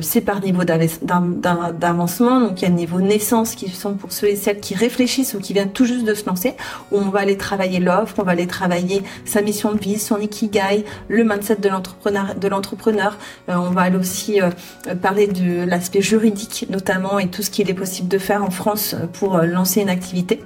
c'est 0.00 0.20
par 0.20 0.40
niveau 0.40 0.64
d'avancement. 0.64 2.40
Donc, 2.40 2.60
il 2.60 2.64
y 2.64 2.66
a 2.66 2.70
le 2.70 2.74
niveau 2.74 3.00
naissance 3.00 3.54
qui 3.54 3.68
sont 3.70 3.94
pour 3.94 4.12
ceux 4.12 4.28
et 4.28 4.36
celles 4.36 4.60
qui 4.60 4.74
réfléchissent 4.74 5.34
ou 5.34 5.40
qui 5.40 5.52
viennent 5.52 5.72
tout 5.72 5.84
juste 5.84 6.04
de 6.04 6.14
se 6.14 6.26
lancer. 6.26 6.54
Où 6.92 6.98
on 6.98 7.10
va 7.10 7.20
aller 7.20 7.36
travailler 7.36 7.80
l'offre, 7.80 8.16
on 8.18 8.22
va 8.22 8.32
aller 8.32 8.46
travailler 8.46 9.02
sa 9.24 9.42
mission 9.42 9.72
de 9.72 9.78
vie, 9.78 9.98
son 9.98 10.18
ikigai, 10.18 10.84
le 11.08 11.24
mindset 11.24 11.56
de 11.56 11.68
l'entrepreneur. 11.68 12.34
De 12.34 12.48
l'entrepreneur. 12.48 13.18
on 13.48 13.70
va 13.70 13.82
aller 13.82 13.96
aussi 13.96 14.40
parler 15.02 15.26
de 15.26 15.64
l'aspect 15.64 16.02
juridique 16.02 16.66
notamment 16.70 17.18
et 17.18 17.28
tout 17.28 17.42
ce 17.42 17.50
qu'il 17.50 17.70
est 17.70 17.74
possible 17.74 18.08
de 18.08 18.18
faire 18.18 18.44
en 18.44 18.50
France 18.50 18.94
pour 19.12 19.38
lancer 19.38 19.80
une 19.80 19.90
activité 19.90 20.40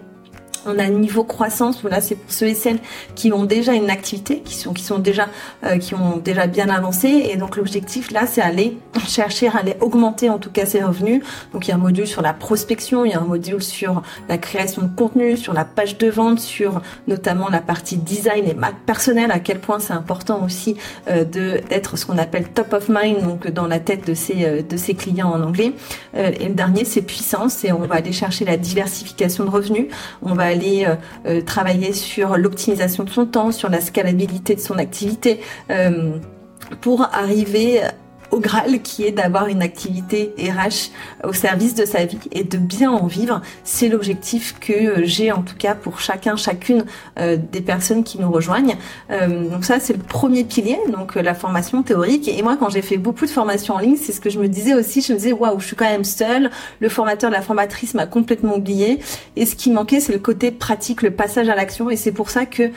on 0.67 0.79
a 0.79 0.85
un 0.85 0.91
niveau 0.91 1.25
croissance 1.25 1.83
où 1.83 1.89
là 1.89 2.01
c'est 2.01 2.15
pour 2.15 2.33
ceux 2.33 2.47
et 2.47 2.55
celles 2.55 2.79
qui 3.15 3.33
ont 3.33 3.45
déjà 3.45 3.75
une 3.75 3.91
activité, 3.91 4.41
qui 4.41 4.55
sont 4.55 4.73
qui 4.73 4.83
sont 4.83 4.99
déjà 4.99 5.29
euh, 5.65 5.79
qui 5.79 5.95
ont 5.95 6.17
déjà 6.17 6.47
bien 6.47 6.69
avancé 6.69 7.09
et 7.09 7.37
donc 7.37 7.57
l'objectif 7.57 8.11
là 8.11 8.27
c'est 8.27 8.41
aller 8.41 8.79
chercher 9.07 9.49
aller 9.49 9.77
augmenter 9.81 10.31
en 10.31 10.39
tout 10.39 10.51
cas 10.51 10.67
ses 10.67 10.83
revenus. 10.83 11.23
Donc 11.53 11.67
il 11.67 11.71
y 11.71 11.73
a 11.73 11.77
un 11.77 11.79
module 11.79 12.07
sur 12.07 12.23
la 12.23 12.33
prospection, 12.33 13.05
il 13.05 13.13
y 13.13 13.15
a 13.15 13.21
un 13.21 13.25
module 13.25 13.63
sur 13.63 14.03
la 14.29 14.39
création 14.39 14.83
de 14.83 14.89
contenu, 14.95 15.37
sur 15.37 15.53
la 15.53 15.65
page 15.65 15.99
de 15.99 16.09
vente, 16.09 16.41
sur 16.41 16.81
notamment 17.09 17.49
la 17.49 17.61
partie 17.61 17.97
design 17.97 18.47
et 18.49 18.55
marque 18.55 18.79
personnelle 18.87 19.31
à 19.31 19.39
quel 19.39 19.61
point 19.61 19.79
c'est 19.79 19.93
important 19.93 20.45
aussi 20.45 20.77
euh, 21.09 21.25
de 21.25 21.61
d'être 21.69 21.97
ce 21.97 22.07
qu'on 22.07 22.19
appelle 22.19 22.49
top 22.49 22.73
of 22.73 22.89
mind 22.89 23.23
donc 23.23 23.49
dans 23.51 23.67
la 23.67 23.79
tête 23.79 24.07
de 24.07 24.15
ses 24.15 24.45
euh, 24.45 24.63
de 24.63 24.77
ses 24.77 24.95
clients 24.95 25.31
en 25.31 25.43
anglais. 25.43 25.73
et 26.15 26.49
le 26.49 26.55
dernier 26.55 26.85
c'est 26.85 27.03
puissance 27.03 27.65
et 27.65 27.73
on 27.73 27.81
va 27.81 27.97
aller 27.97 28.13
chercher 28.13 28.45
la 28.45 28.57
diversification 28.57 29.45
de 29.45 29.51
revenus. 29.51 29.87
On 30.23 30.35
va 30.35 30.54
aller 30.55 30.87
euh, 30.87 30.95
euh, 31.27 31.41
travailler 31.43 31.93
sur 31.93 32.37
l'optimisation 32.37 33.05
de 33.05 33.11
son 33.11 33.27
temps, 33.27 33.53
sur 33.53 33.69
la 33.69 33.81
scalabilité 33.81 34.55
de 34.55 34.61
son 34.61 34.79
activité, 34.79 35.41
euh, 35.71 36.19
pour 36.81 37.03
arriver 37.13 37.83
au 38.35 38.41
Graal 38.41 38.83
qui 38.83 39.05
est 39.05 39.13
d'avoir 39.13 39.47
une 39.47 39.63
activité 39.63 40.35
RH 40.39 40.91
au 41.23 41.33
service 41.33 41.77
de 41.77 41.85
sa 41.85 42.05
vie 42.05 42.19
et 42.33 42.43
de 42.43 42.59
bien 42.59 42.91
en 42.91 43.07
vivre. 43.07 43.41
C'est 43.63 43.89
l'objectif 43.89 44.57
que 44.59 44.73
euh, 44.73 45.01
j'ai 45.05 45.31
en 45.31 45.43
tout 45.43 45.55
cas 45.57 45.77
pour 45.77 46.01
chacun, 46.01 46.35
chacune 46.35 46.85
euh, 47.21 47.37
des 47.37 47.61
personnes 47.61 48.03
qui 48.03 48.19
nous 48.19 48.31
rejoignent. 48.31 48.77
Euh, 49.13 49.49
donc 49.49 49.65
ça, 49.65 49.79
c'est 49.79 49.93
le 49.93 50.01
premier 50.01 50.43
pilier, 50.43 50.79
donc 50.91 51.15
la 51.15 51.35
formation 51.35 51.85
théorique. 51.85 52.27
Et 52.27 52.43
moi, 52.43 52.57
quand 52.59 52.71
j'ai 52.71 52.83
fait 52.83 52.97
beaucoup 52.97 53.25
de 53.25 53.31
formations 53.31 53.75
en 53.75 53.79
ligne, 53.79 53.97
c'est 53.97 54.13
ce 54.13 54.21
que 54.21 54.31
je 54.31 54.41
me 54.41 54.49
disais 54.49 54.75
aussi. 54.75 55.01
Je 55.01 55.13
me 55.13 55.19
disais, 55.19 55.33
waouh, 55.33 55.61
je 55.61 55.67
suis 55.67 55.77
quand 55.77 55.85
même 55.85 56.05
seule. 56.05 56.51
Le 56.81 56.89
formateur, 56.89 57.31
la 57.31 57.41
formatrice 57.41 57.95
m'a 57.95 58.07
complètement 58.07 58.57
oublié. 58.57 58.99
Et 59.37 59.47
ce 59.47 59.55
qui 59.55 59.71
manquait, 59.71 60.01
c'est 60.01 60.13
le 60.13 60.19
côté 60.19 60.51
pratique, 60.51 61.03
le 61.03 61.13
passage 61.13 61.49
à 61.49 61.55
l'action. 61.55 61.89
Et 61.89 61.97
c'est 61.97 62.13
pour 62.13 62.31
ça 62.31 62.47
que 62.47 62.71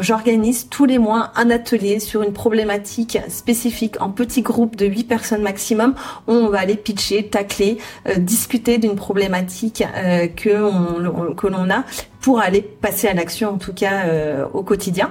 j'organise 0.00 0.68
tous 0.68 0.84
les 0.84 0.98
mois 0.98 1.32
un 1.36 1.48
atelier 1.48 2.00
sur 2.00 2.22
une 2.22 2.32
problématique 2.32 3.18
spécifique 3.28 4.00
en 4.02 4.10
petits 4.10 4.42
groupes 4.42 4.73
de 4.76 4.86
8 4.86 5.04
personnes 5.04 5.42
maximum, 5.42 5.94
on 6.26 6.48
va 6.48 6.60
aller 6.60 6.76
pitcher, 6.76 7.26
tacler, 7.26 7.78
euh, 8.08 8.16
discuter 8.16 8.78
d'une 8.78 8.96
problématique 8.96 9.82
euh, 9.96 10.26
que 10.28 11.34
que 11.34 11.46
l'on 11.46 11.70
a 11.70 11.84
pour 12.20 12.40
aller 12.40 12.62
passer 12.62 13.08
à 13.08 13.14
l'action 13.14 13.50
en 13.50 13.58
tout 13.58 13.74
cas 13.74 14.06
euh, 14.06 14.46
au 14.52 14.62
quotidien. 14.62 15.10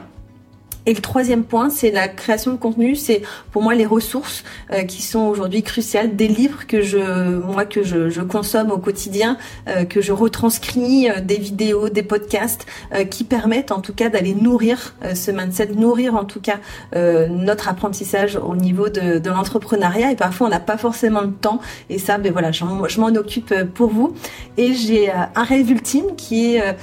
Et 0.85 0.93
le 0.93 1.01
troisième 1.01 1.43
point, 1.45 1.69
c'est 1.69 1.91
la 1.91 2.09
création 2.09 2.51
de 2.51 2.57
contenu. 2.57 2.95
C'est 2.95 3.21
pour 3.51 3.61
moi 3.61 3.73
les 3.73 3.85
ressources 3.85 4.43
euh, 4.71 4.83
qui 4.83 5.01
sont 5.01 5.21
aujourd'hui 5.21 5.63
cruciales, 5.63 6.17
des 6.17 6.27
livres 6.27 6.67
que 6.67 6.81
je, 6.81 6.97
moi 7.39 7.63
que 7.63 7.83
je, 7.83 8.09
je 8.09 8.21
consomme 8.21 8.69
au 8.69 8.77
quotidien, 8.77 9.37
euh, 9.69 9.85
que 9.85 10.01
je 10.01 10.11
retranscris, 10.11 11.09
euh, 11.09 11.21
des 11.21 11.37
vidéos, 11.37 11.89
des 11.89 12.03
podcasts, 12.03 12.65
qui 13.09 13.23
permettent 13.23 13.71
en 13.71 13.79
tout 13.79 13.93
cas 13.93 14.09
d'aller 14.09 14.35
nourrir 14.35 14.95
ce 15.13 15.31
mindset, 15.31 15.67
nourrir 15.75 16.15
en 16.15 16.25
tout 16.25 16.39
cas 16.39 16.59
notre 16.93 17.67
apprentissage 17.69 18.35
au 18.35 18.55
niveau 18.55 18.89
de, 18.89 19.19
de 19.19 19.29
l'entrepreneuriat. 19.29 20.11
Et 20.11 20.15
parfois 20.15 20.47
on 20.47 20.49
n'a 20.49 20.59
pas 20.59 20.77
forcément 20.77 21.21
le 21.21 21.31
temps. 21.31 21.59
Et 21.89 21.97
ça, 21.97 22.17
ben 22.17 22.31
voilà, 22.31 22.51
je 22.51 22.99
m'en 22.99 23.07
occupe 23.07 23.53
pour 23.73 23.89
vous. 23.89 24.13
Et 24.57 24.73
j'ai 24.73 25.11
un 25.11 25.43
rêve 25.43 25.71
ultime 25.71 26.15
qui 26.15 26.55
est 26.55 26.75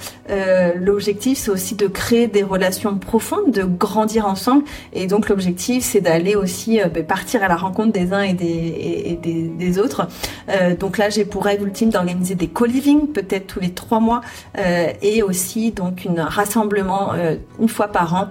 l'objectif, 0.77 1.39
c'est 1.39 1.51
aussi 1.51 1.75
de 1.75 1.87
créer 1.87 2.27
des 2.27 2.43
relations 2.43 2.97
profondes, 2.99 3.51
de 3.51 3.65
grandir 3.91 4.27
ensemble. 4.27 4.65
Et 4.93 5.07
donc 5.07 5.29
l'objectif, 5.29 5.85
c'est 5.85 6.01
d'aller 6.01 6.37
aussi 6.37 6.81
euh, 6.81 6.87
ben, 6.87 7.05
partir 7.05 7.43
à 7.43 7.49
la 7.49 7.57
rencontre 7.57 7.93
des 7.93 8.13
uns 8.13 8.23
et 8.23 8.35
des, 8.35 9.79
autres. 9.79 10.09
Euh, 10.49 10.77
donc 10.77 10.99
là, 10.99 11.11
j'ai 11.11 11.25
pour 11.25 11.45
rêve 11.45 11.63
ultime 11.63 11.91
d'organiser 11.91 12.35
des 12.35 12.49
co-living, 12.49 13.09
peut-être 13.09 13.47
tous 13.47 13.61
les 13.61 13.71
trois 13.71 14.01
mois, 14.01 14.21
euh, 14.59 14.89
et 15.03 15.23
aussi 15.23 15.73
donc 15.73 16.07
un 16.17 16.25
rassemblement 16.25 17.13
une 17.61 17.69
fois 17.69 17.89
par 17.89 18.15
an 18.15 18.29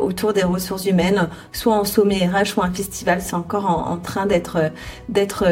autour 0.00 0.32
des 0.32 0.42
ressources 0.42 0.86
humaines, 0.86 1.28
soit 1.52 1.74
en 1.74 1.84
sommet 1.84 2.26
RH 2.26 2.56
ou 2.56 2.62
un 2.62 2.70
festival. 2.70 3.20
C'est 3.20 3.34
encore 3.34 3.66
en, 3.66 3.92
en 3.92 3.96
train 3.96 4.26
d'être 4.26 4.58
d'être 5.08 5.44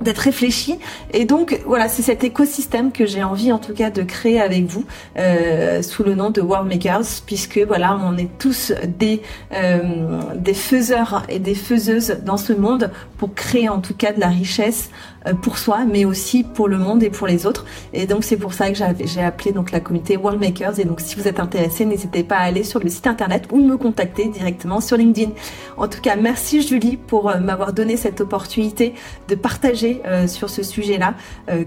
d'être 0.00 0.18
réfléchi. 0.18 0.78
Et 1.12 1.24
donc 1.24 1.60
voilà 1.66 1.88
c'est 1.88 2.02
cet 2.02 2.24
écosystème 2.24 2.92
que 2.92 3.06
j'ai 3.06 3.22
envie 3.22 3.52
en 3.52 3.58
tout 3.58 3.74
cas 3.74 3.90
de 3.90 4.02
créer 4.02 4.40
avec 4.40 4.64
vous 4.64 4.84
euh, 5.18 5.82
sous 5.82 6.02
le 6.02 6.14
nom 6.14 6.30
de 6.30 6.40
World 6.40 6.68
Makers 6.68 7.22
puisque 7.26 7.58
voilà 7.58 7.98
on 8.02 8.16
est 8.16 8.30
tous 8.38 8.72
des 8.98 9.22
euh, 9.54 10.20
des 10.34 10.54
faiseurs 10.54 11.24
et 11.28 11.38
des 11.38 11.54
faiseuses 11.54 12.18
dans 12.24 12.36
ce 12.36 12.52
monde 12.52 12.90
pour 13.18 13.34
créer 13.34 13.68
en 13.68 13.80
tout 13.80 13.94
cas 13.94 14.12
de 14.12 14.20
la 14.20 14.28
richesse 14.28 14.90
pour 15.42 15.58
soi, 15.58 15.84
mais 15.84 16.04
aussi 16.04 16.44
pour 16.44 16.68
le 16.68 16.78
monde 16.78 17.02
et 17.02 17.10
pour 17.10 17.26
les 17.26 17.46
autres. 17.46 17.64
Et 17.92 18.06
donc 18.06 18.24
c'est 18.24 18.36
pour 18.36 18.54
ça 18.54 18.70
que 18.70 18.76
j'ai 18.76 19.22
appelé 19.22 19.52
donc 19.52 19.70
la 19.70 19.80
communauté 19.80 20.16
World 20.16 20.40
Makers. 20.40 20.78
Et 20.78 20.84
donc 20.84 21.00
si 21.00 21.16
vous 21.16 21.28
êtes 21.28 21.40
intéressé, 21.40 21.84
n'hésitez 21.84 22.24
pas 22.24 22.36
à 22.36 22.42
aller 22.42 22.64
sur 22.64 22.80
le 22.80 22.88
site 22.88 23.06
internet 23.06 23.48
ou 23.52 23.58
me 23.58 23.76
contacter 23.76 24.28
directement 24.28 24.80
sur 24.80 24.96
LinkedIn. 24.96 25.32
En 25.76 25.88
tout 25.88 26.00
cas, 26.00 26.16
merci 26.16 26.62
Julie 26.62 26.96
pour 26.96 27.30
euh, 27.30 27.38
m'avoir 27.38 27.72
donné 27.72 27.96
cette 27.96 28.20
opportunité 28.20 28.94
de 29.28 29.34
partager 29.34 30.00
euh, 30.06 30.26
sur 30.26 30.50
ce 30.50 30.62
sujet-là 30.62 31.14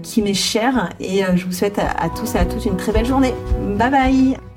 qui 0.02 0.22
m'est 0.22 0.34
cher. 0.34 0.90
Et 1.00 1.22
je 1.34 1.44
vous 1.44 1.52
souhaite 1.52 1.78
à 1.78 2.08
tous 2.08 2.34
et 2.34 2.38
à 2.38 2.44
toutes 2.44 2.64
une 2.64 2.76
très 2.76 2.92
belle 2.92 3.06
journée. 3.06 3.34
Bye 3.78 3.90
bye 3.90 4.53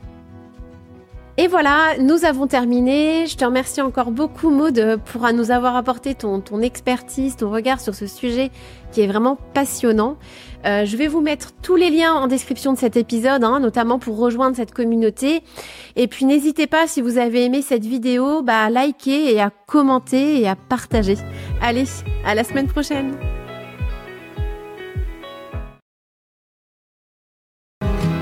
et 1.39 1.47
voilà, 1.47 1.97
nous 1.99 2.25
avons 2.25 2.47
terminé. 2.47 3.27
Je 3.27 3.37
te 3.37 3.45
remercie 3.45 3.81
encore 3.81 4.09
beaucoup, 4.09 4.49
Maud, 4.49 4.99
pour 5.05 5.31
nous 5.33 5.51
avoir 5.51 5.75
apporté 5.75 6.15
ton, 6.15 6.41
ton 6.41 6.61
expertise, 6.61 7.35
ton 7.35 7.51
regard 7.51 7.79
sur 7.79 7.93
ce 7.93 8.07
sujet 8.07 8.49
qui 8.91 9.01
est 9.01 9.07
vraiment 9.07 9.37
passionnant. 9.53 10.17
Euh, 10.65 10.85
je 10.85 10.97
vais 10.97 11.07
vous 11.07 11.21
mettre 11.21 11.51
tous 11.61 11.75
les 11.75 11.89
liens 11.89 12.13
en 12.13 12.27
description 12.27 12.73
de 12.73 12.77
cet 12.77 12.97
épisode, 12.97 13.43
hein, 13.43 13.59
notamment 13.59 13.99
pour 13.99 14.17
rejoindre 14.17 14.55
cette 14.55 14.73
communauté. 14.73 15.43
Et 15.95 16.07
puis 16.07 16.25
n'hésitez 16.25 16.65
pas, 16.65 16.87
si 16.87 17.01
vous 17.01 17.17
avez 17.17 17.45
aimé 17.45 17.61
cette 17.61 17.85
vidéo, 17.85 18.41
bah, 18.41 18.63
à 18.63 18.69
liker 18.69 19.31
et 19.33 19.39
à 19.39 19.51
commenter 19.67 20.41
et 20.41 20.47
à 20.47 20.55
partager. 20.55 21.17
Allez, 21.61 21.85
à 22.25 22.33
la 22.33 22.43
semaine 22.43 22.67
prochaine 22.67 23.15